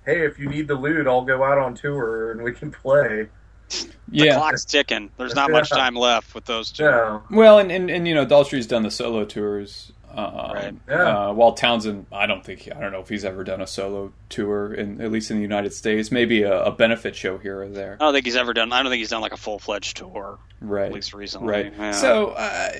[0.06, 3.28] Hey, if you need the loot, I'll go out on tour and we can play.
[3.70, 4.36] The yeah.
[4.36, 5.10] clock's ticking.
[5.18, 6.84] There's not much time left with those two.
[6.84, 9.92] Yeah, Well, and, and, and you know, Daltrey's done the solo tours.
[10.14, 10.74] Uh, Right.
[10.88, 11.28] Yeah.
[11.28, 14.12] Uh, while Townshend, I don't think I don't know if he's ever done a solo
[14.28, 16.10] tour, in at least in the United States.
[16.10, 17.96] Maybe a, a benefit show here or there.
[18.00, 18.72] I don't think he's ever done.
[18.72, 20.86] I don't think he's done like a full fledged tour, Right.
[20.86, 21.48] at least recently.
[21.48, 21.72] Right.
[21.78, 21.92] Yeah.
[21.92, 22.70] So uh,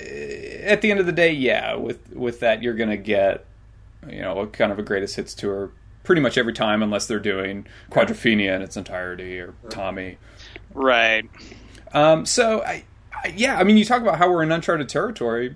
[0.63, 3.45] at the end of the day, yeah, with with that, you're going to get
[4.09, 5.71] you know a kind of a greatest hits tour
[6.03, 10.17] pretty much every time, unless they're doing Quadrophenia in its entirety or Tommy.
[10.73, 11.29] right.
[11.93, 12.83] Um, so I,
[13.23, 15.55] I, yeah, I mean, you talk about how we're in uncharted territory.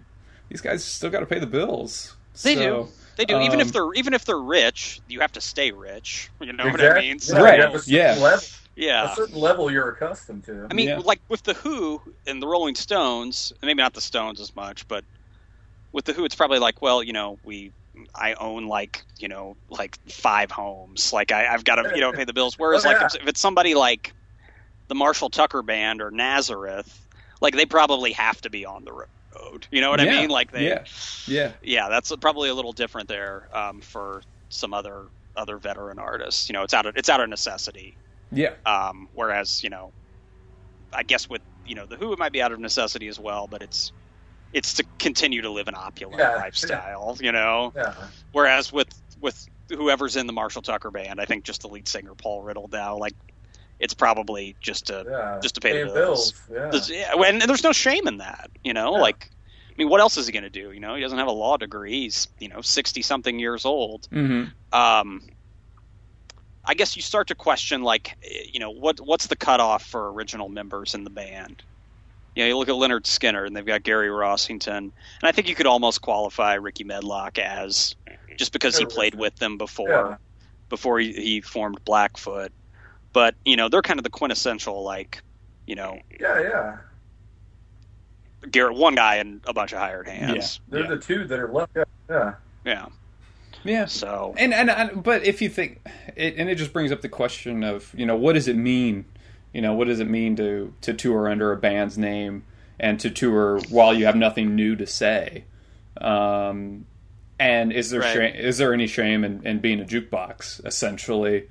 [0.50, 2.16] These guys still got to pay the bills.
[2.44, 2.90] They So, do.
[3.18, 3.40] They do.
[3.40, 6.30] even if um, they're even if they're rich, you have to stay rich.
[6.42, 7.18] You know what I mean?
[7.22, 8.16] Yeah, Right, you have a yeah.
[8.22, 9.12] Level, Yeah.
[9.12, 10.68] a certain level you're accustomed to.
[10.70, 10.98] I mean, Yeah.
[11.00, 15.06] like with the Who and the Rolling Stones, maybe not the Stones as much, but
[15.94, 17.72] with the Who, it's probably like, well, you know, we,
[18.14, 21.14] I own like, you know, like five homes.
[21.14, 22.56] Like I, I've got to, you know, pay the bills.
[22.60, 23.06] Whereas Oh, like yeah.
[23.08, 24.14] if, if it's somebody like
[24.90, 27.02] the Marshall Tucker Band or Nazareth,
[27.40, 29.08] like they probably have to be on the road.
[29.36, 29.68] Road.
[29.72, 30.30] You know what Yeah, I mean?
[30.30, 30.84] Like they, yeah.
[31.28, 31.52] Yeah.
[31.62, 36.50] yeah, that's probably a little different there um, for some other other veteran artists.
[36.50, 37.98] You know, it's out of it's out of necessity.
[38.32, 38.54] Yeah.
[38.66, 39.94] Um, whereas you know,
[40.94, 43.48] I guess with you know the Who it might be out of necessity as well,
[43.48, 43.92] but it's
[44.54, 47.18] it's to continue to live an opulent Yeah, lifestyle.
[47.20, 47.94] You know, Yeah.
[48.32, 52.16] whereas with with whoever's in the Marshall Tucker band, I think just the lead singer
[52.16, 53.16] Paul Riddle now, like
[53.80, 55.40] it's probably just to Yeah.
[55.42, 56.34] just to pay the Paying bills.
[56.52, 56.70] Yeah.
[56.70, 58.96] There's- yeah, and there's no shame in that, you know.
[58.96, 59.02] Yeah.
[59.02, 59.30] Like,
[59.70, 60.72] I mean, what else is he going to do?
[60.72, 62.02] You know, he doesn't have a law degree.
[62.04, 64.08] He's you know sixty something years old.
[64.12, 64.78] Mm-hmm.
[64.78, 65.22] Um,
[66.68, 68.16] I guess you start to question like,
[68.52, 71.62] you know, what what's the cutoff for original members in the band?
[72.36, 74.92] You know, you look at Lynyrd Skynyrd, and they've got Gary Rossington, and
[75.24, 77.96] I think you could almost qualify Rickey Medlocke as
[78.38, 80.16] just because he played with them before Yeah.
[80.70, 82.52] before he, he formed Blackfoot.
[83.16, 85.22] But you know, they're kind of the quintessential like,
[85.66, 86.78] you know, Yeah, yeah.
[88.52, 90.60] Garrett, one guy and a bunch of hired hands.
[90.68, 90.72] Yeah.
[90.74, 90.96] They're Yeah.
[90.96, 91.72] the two that are left.
[91.78, 91.84] Yeah.
[92.10, 92.34] yeah.
[92.66, 92.86] Yeah.
[93.64, 93.86] Yeah.
[93.86, 95.80] So And, and and but if you think
[96.18, 99.06] it, and it just brings up the question of you know what does it mean,
[99.54, 102.44] you know what does it mean to to tour under a band's name
[102.82, 105.46] and to tour while you have nothing new to say,
[106.02, 106.86] um,
[107.40, 108.14] and is there Right.
[108.14, 111.48] shame, is there any shame in, in being a jukebox essentially?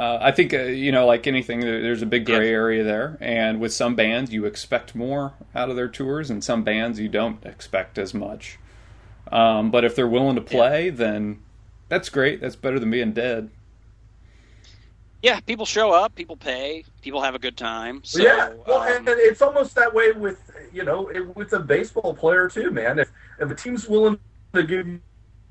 [0.00, 2.54] Uh, I think uh, you know, like anything, there's a big gray Yeah.
[2.54, 6.64] area there, and with some bands you expect more out of their tours, and some
[6.64, 8.58] bands you don't expect as much.
[9.30, 11.42] Um, but if they're willing to play, then
[11.88, 12.40] that's great.
[12.40, 13.50] That's better than being dead.
[15.22, 18.02] yeah, people show up, people pay, people have a good time.
[18.04, 21.52] So yeah, well, um, and, and it's almost that way with you know it, with
[21.52, 22.98] a baseball player too, man.
[22.98, 24.18] If if a team's willing
[24.54, 24.86] to give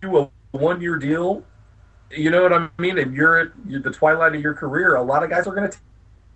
[0.01, 1.45] you a one year deal,
[2.11, 5.03] you know what I mean, and you're at you're the twilight of your career, a
[5.03, 5.77] lot of guys are going to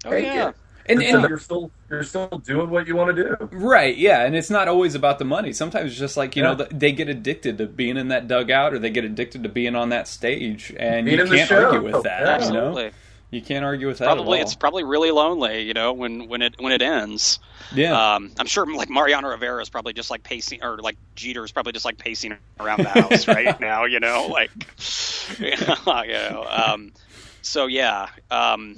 [0.06, 0.50] oh, take yeah.
[0.50, 0.56] it.
[0.86, 3.50] And, so and you're still you're still doing what you want to do.
[3.54, 5.54] right, yeah, and it's not always about the money.
[5.54, 6.66] Sometimes it's just like you know Yeah.
[6.66, 9.76] th- they get addicted to being in that dugout, or they get addicted to being
[9.76, 12.22] on that stage, and Being you can't argue with that.
[12.22, 12.48] Yeah.
[12.48, 12.92] You know, Absolutely.
[13.34, 14.06] You can't argue with that.
[14.06, 14.48] Probably at all.
[14.48, 17.40] it's probably really lonely, you know, when when it when it ends.
[17.74, 18.16] yeah.
[18.16, 21.52] Um, I'm sure like Mariano Rivera is probably just like pacing, or like Jeter is
[21.52, 24.52] probably just like pacing around the house right now, you know, like,
[25.40, 25.52] you
[26.14, 26.46] know.
[26.50, 26.92] Um,
[27.42, 28.78] so yeah, um,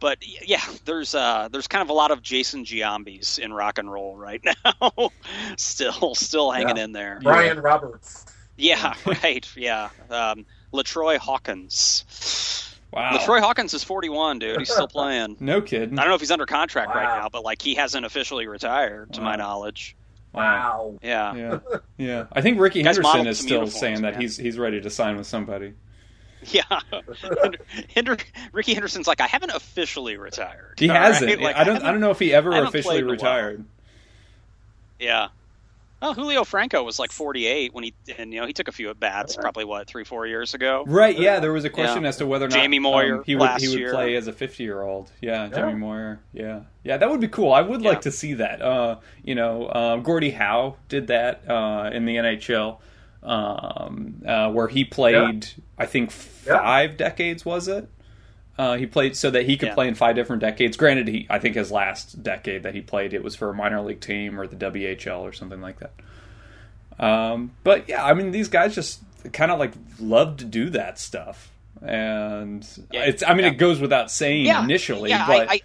[0.00, 0.18] but
[0.48, 4.16] yeah, there's uh, there's kind of a lot of Jason Giambis in rock and roll
[4.16, 5.10] right now,
[5.56, 6.84] still still hanging Yeah.
[6.84, 7.20] in there.
[7.22, 8.26] Brian Roberts.
[8.56, 9.48] Yeah, right.
[9.56, 12.04] Yeah, um, Latroy Hawkins.
[12.92, 13.12] Wow.
[13.16, 14.58] Latroy Hawkins is 41, dude.
[14.58, 15.36] He's still playing.
[15.40, 15.98] no kidding.
[15.98, 19.14] I don't know if he's under contract right now, but like he hasn't officially retired,
[19.14, 19.96] to my knowledge.
[20.34, 20.98] Wow.
[21.02, 21.34] Yeah.
[21.34, 21.58] Yeah,
[21.96, 22.26] yeah.
[22.32, 24.20] I think Rickey Henderson is still saying that man.
[24.20, 25.74] he's he's ready to sign with somebody.
[26.44, 26.62] Yeah.
[27.30, 28.16] Hinder, Hinder,
[28.50, 30.74] Rickey Henderson's like, I haven't officially retired.
[30.76, 31.30] He hasn't.
[31.30, 31.40] right?
[31.40, 31.74] Like, I don't.
[31.74, 33.12] haven't- I don't know if he ever officially played in a while.
[33.12, 33.64] retired.
[34.98, 35.28] Yeah.
[36.02, 38.90] Well, Julio Franco was like 48 when he, and you know, he took a few
[38.90, 40.82] at bats, probably what three, four years ago.
[40.86, 41.16] Right?
[41.16, 41.38] Yeah.
[41.38, 42.08] There was a question Yeah.
[42.08, 43.92] as to whether or not Jamie Moyer um, he would he would year.
[43.92, 45.10] play as a fifty year old.
[45.20, 45.54] Yeah, Yeah.
[45.54, 46.18] Jamie Moyer.
[46.32, 46.96] Yeah, yeah.
[46.96, 47.52] That would be cool.
[47.52, 47.88] I would Yeah.
[47.90, 48.60] like to see that.
[48.60, 52.78] Uh, you know, um, Gordie Howe did that uh, in the NHL,
[53.22, 55.46] um, uh, where he played.
[55.78, 56.10] I think
[56.46, 56.58] Yeah.
[56.58, 57.88] five decades was it?
[58.58, 59.74] Uh, he played so that he could Yeah.
[59.74, 60.76] play in five different decades.
[60.76, 63.80] Granted, he I think his last decade that he played it was for a minor
[63.80, 65.92] league team or the WHL or something like that.
[66.98, 69.00] Um, but yeah, I mean these guys just
[69.32, 71.50] kind of like love to do that stuff,
[71.80, 73.04] and Yeah.
[73.04, 73.52] it's I mean Yeah.
[73.52, 75.60] it goes without saying initially, but I, I,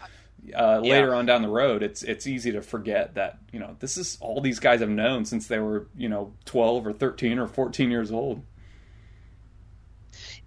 [0.55, 0.91] uh, yeah.
[0.91, 4.17] later on down the road, it's it's easy to forget that you know this is
[4.21, 7.91] all these guys have known since they were you know twelve or thirteen or fourteen
[7.91, 8.41] years old.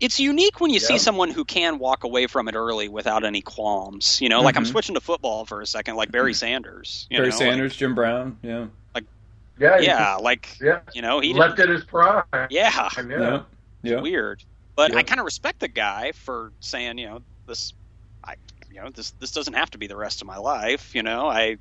[0.00, 3.42] It's unique when you see someone who can walk away from it early without any
[3.42, 4.20] qualms.
[4.20, 4.68] You know, like I'm Mhm.
[4.70, 7.06] switching to football for a second, like Barry Sanders.
[7.10, 8.66] You Barry know, Sanders, Jim Brown, yeah,
[9.58, 9.70] Yeah.
[9.74, 10.80] Like, he yeah, like, Yeah.
[10.94, 12.24] you know, he Left didn't, at his prime.
[12.32, 12.48] yeah,
[12.96, 13.06] Yeah.
[13.08, 13.42] yeah,
[13.82, 14.00] yeah.
[14.00, 14.42] weird.
[14.74, 14.98] But Yeah.
[14.98, 17.74] I kind of respect the guy for saying, you know, this,
[18.24, 18.36] I,
[18.70, 20.94] you know, this this doesn't have to be the rest of my life.
[20.94, 21.58] You know, I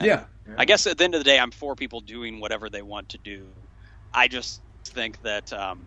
[0.00, 0.24] yeah.
[0.58, 3.10] I guess at the end of the day, I'm for people doing whatever they want
[3.10, 3.46] to do.
[4.12, 5.86] I just think that um,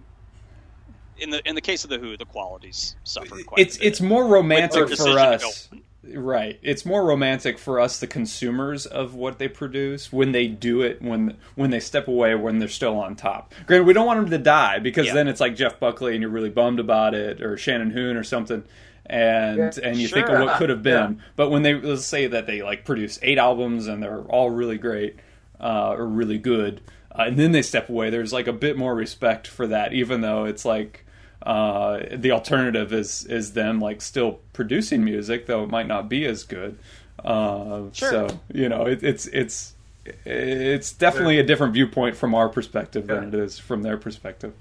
[1.22, 3.60] in the in the case of the Who, the qualities suffered quite.
[3.66, 3.88] it's a bit.
[3.88, 5.70] it's more romantic With their for us
[6.16, 10.82] right it's more romantic for us the consumers of what they produce when they do
[10.82, 14.20] it when when they step away when they're still on top granted we don't want
[14.22, 15.14] them to die because Yeah.
[15.14, 18.24] then it's like jeff buckley and you're really bummed about it or shannon hoon or
[18.24, 18.64] something
[19.06, 21.22] and Yeah, and you think of what could have been Yeah.
[21.36, 24.78] but when they let's say that they like produce eight albums and they're all really
[24.78, 25.18] great
[25.60, 26.80] uh, or really good
[27.12, 30.22] uh, and then they step away there's like a bit more respect for that even
[30.22, 31.06] though it's like
[31.50, 36.24] uh, the alternative is is them like still producing music, though it might not be
[36.26, 36.78] as good.
[37.26, 38.12] Uh, Sure.
[38.12, 39.74] So you know, it, it's it's
[40.06, 44.54] it's definitely a different viewpoint from our perspective than it is from their perspective.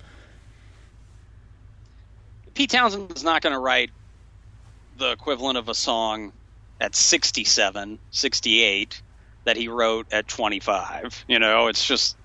[2.55, 3.91] Pete Townshend is not going to write
[4.97, 6.33] the equivalent of a song
[6.81, 9.03] at 67, 68
[9.45, 11.27] that he wrote at 25.
[11.29, 12.17] You know, it's just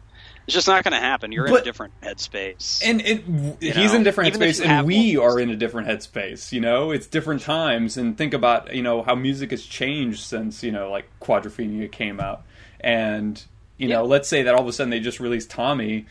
[0.46, 1.32] it's just not going to happen.
[1.32, 2.82] You're in a different headspace.
[2.86, 3.24] And it,
[3.62, 6.52] he's know, in different even headspace, and we are in a different headspace.
[6.52, 10.64] You know, it's different times, and think about you know how music has changed since
[10.64, 12.44] you know like Quadrophenia came out,
[12.82, 13.42] and
[13.78, 16.06] you know, let's say that all of a sudden they just released Tommy,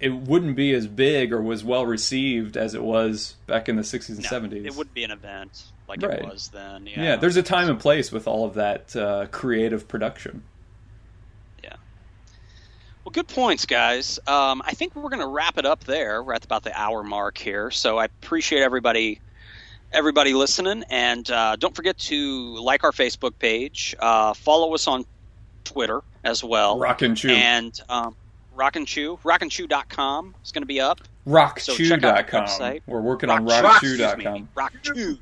[0.00, 3.82] it wouldn't be as big or was well received as it was back in the
[3.82, 4.28] '60s and No,
[4.58, 4.66] '70s.
[4.66, 6.18] It wouldn't be an event like Right.
[6.18, 6.86] it was then.
[6.86, 7.02] Yeah.
[7.02, 7.16] yeah.
[7.16, 10.42] there's a time and place with all of that uh, creative production.
[13.08, 14.18] Well, good points, guys.
[14.26, 16.22] Um, I think we're going to wrap it up there.
[16.22, 19.22] We're at about the hour mark here, so I appreciate everybody,
[19.90, 25.06] everybody listening, and uh, don't forget to like our Facebook page, uh, follow us on
[25.64, 28.14] Twitter as well, Rock and Chew, and um,
[28.54, 31.00] Rock and Chew, rockandchoo.com is going to be up.
[31.60, 32.44] So check out the rockchoo.com.
[32.44, 32.82] website.
[32.86, 34.48] We're working on Rock- me, rockchoo.com.
[34.54, 35.16] Rock Chew.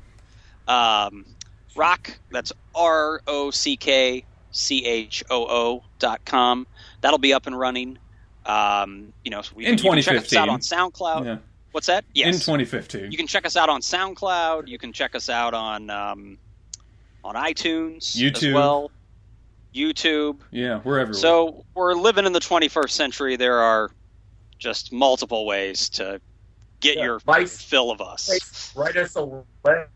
[0.67, 1.25] Um,
[1.73, 2.19] rock.
[2.31, 6.67] That's R O C K C H O O dot com.
[7.01, 7.97] That'll be up and running.
[8.45, 11.25] Um, you know, we, In you can check us out on SoundCloud.
[11.25, 11.37] Yeah.
[11.71, 12.05] What's that?
[12.13, 12.27] Yes.
[12.27, 13.11] In 2015.
[13.11, 14.67] you can check us out on SoundCloud.
[14.67, 16.37] You can check us out on um,
[17.23, 18.53] on iTunes as YouTube.
[18.53, 18.91] well.
[19.75, 20.39] YouTube.
[20.49, 21.19] yeah, we're everywhere.
[21.19, 23.35] So we're living in the 21st century.
[23.35, 23.91] There are
[24.57, 26.19] just multiple ways to
[26.79, 28.73] get Yeah, your Vice- fill of us.
[28.75, 29.21] Write us a
[29.63, 29.89] letter.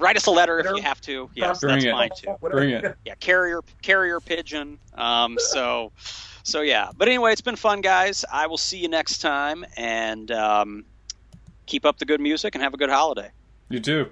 [0.00, 1.30] Write us a letter if you have to.
[1.34, 1.92] Yes, Bring that's it.
[1.92, 2.36] mine too.
[2.40, 2.96] Bring it.
[3.04, 4.78] Yeah, carrier carrier pigeon.
[4.94, 5.92] Um, so
[6.42, 6.90] so yeah.
[6.96, 8.24] But anyway, it's been fun, guys.
[8.32, 10.84] I will see you next time, and um,
[11.66, 13.30] keep up the good music and have a good holiday.
[13.68, 14.10] you too.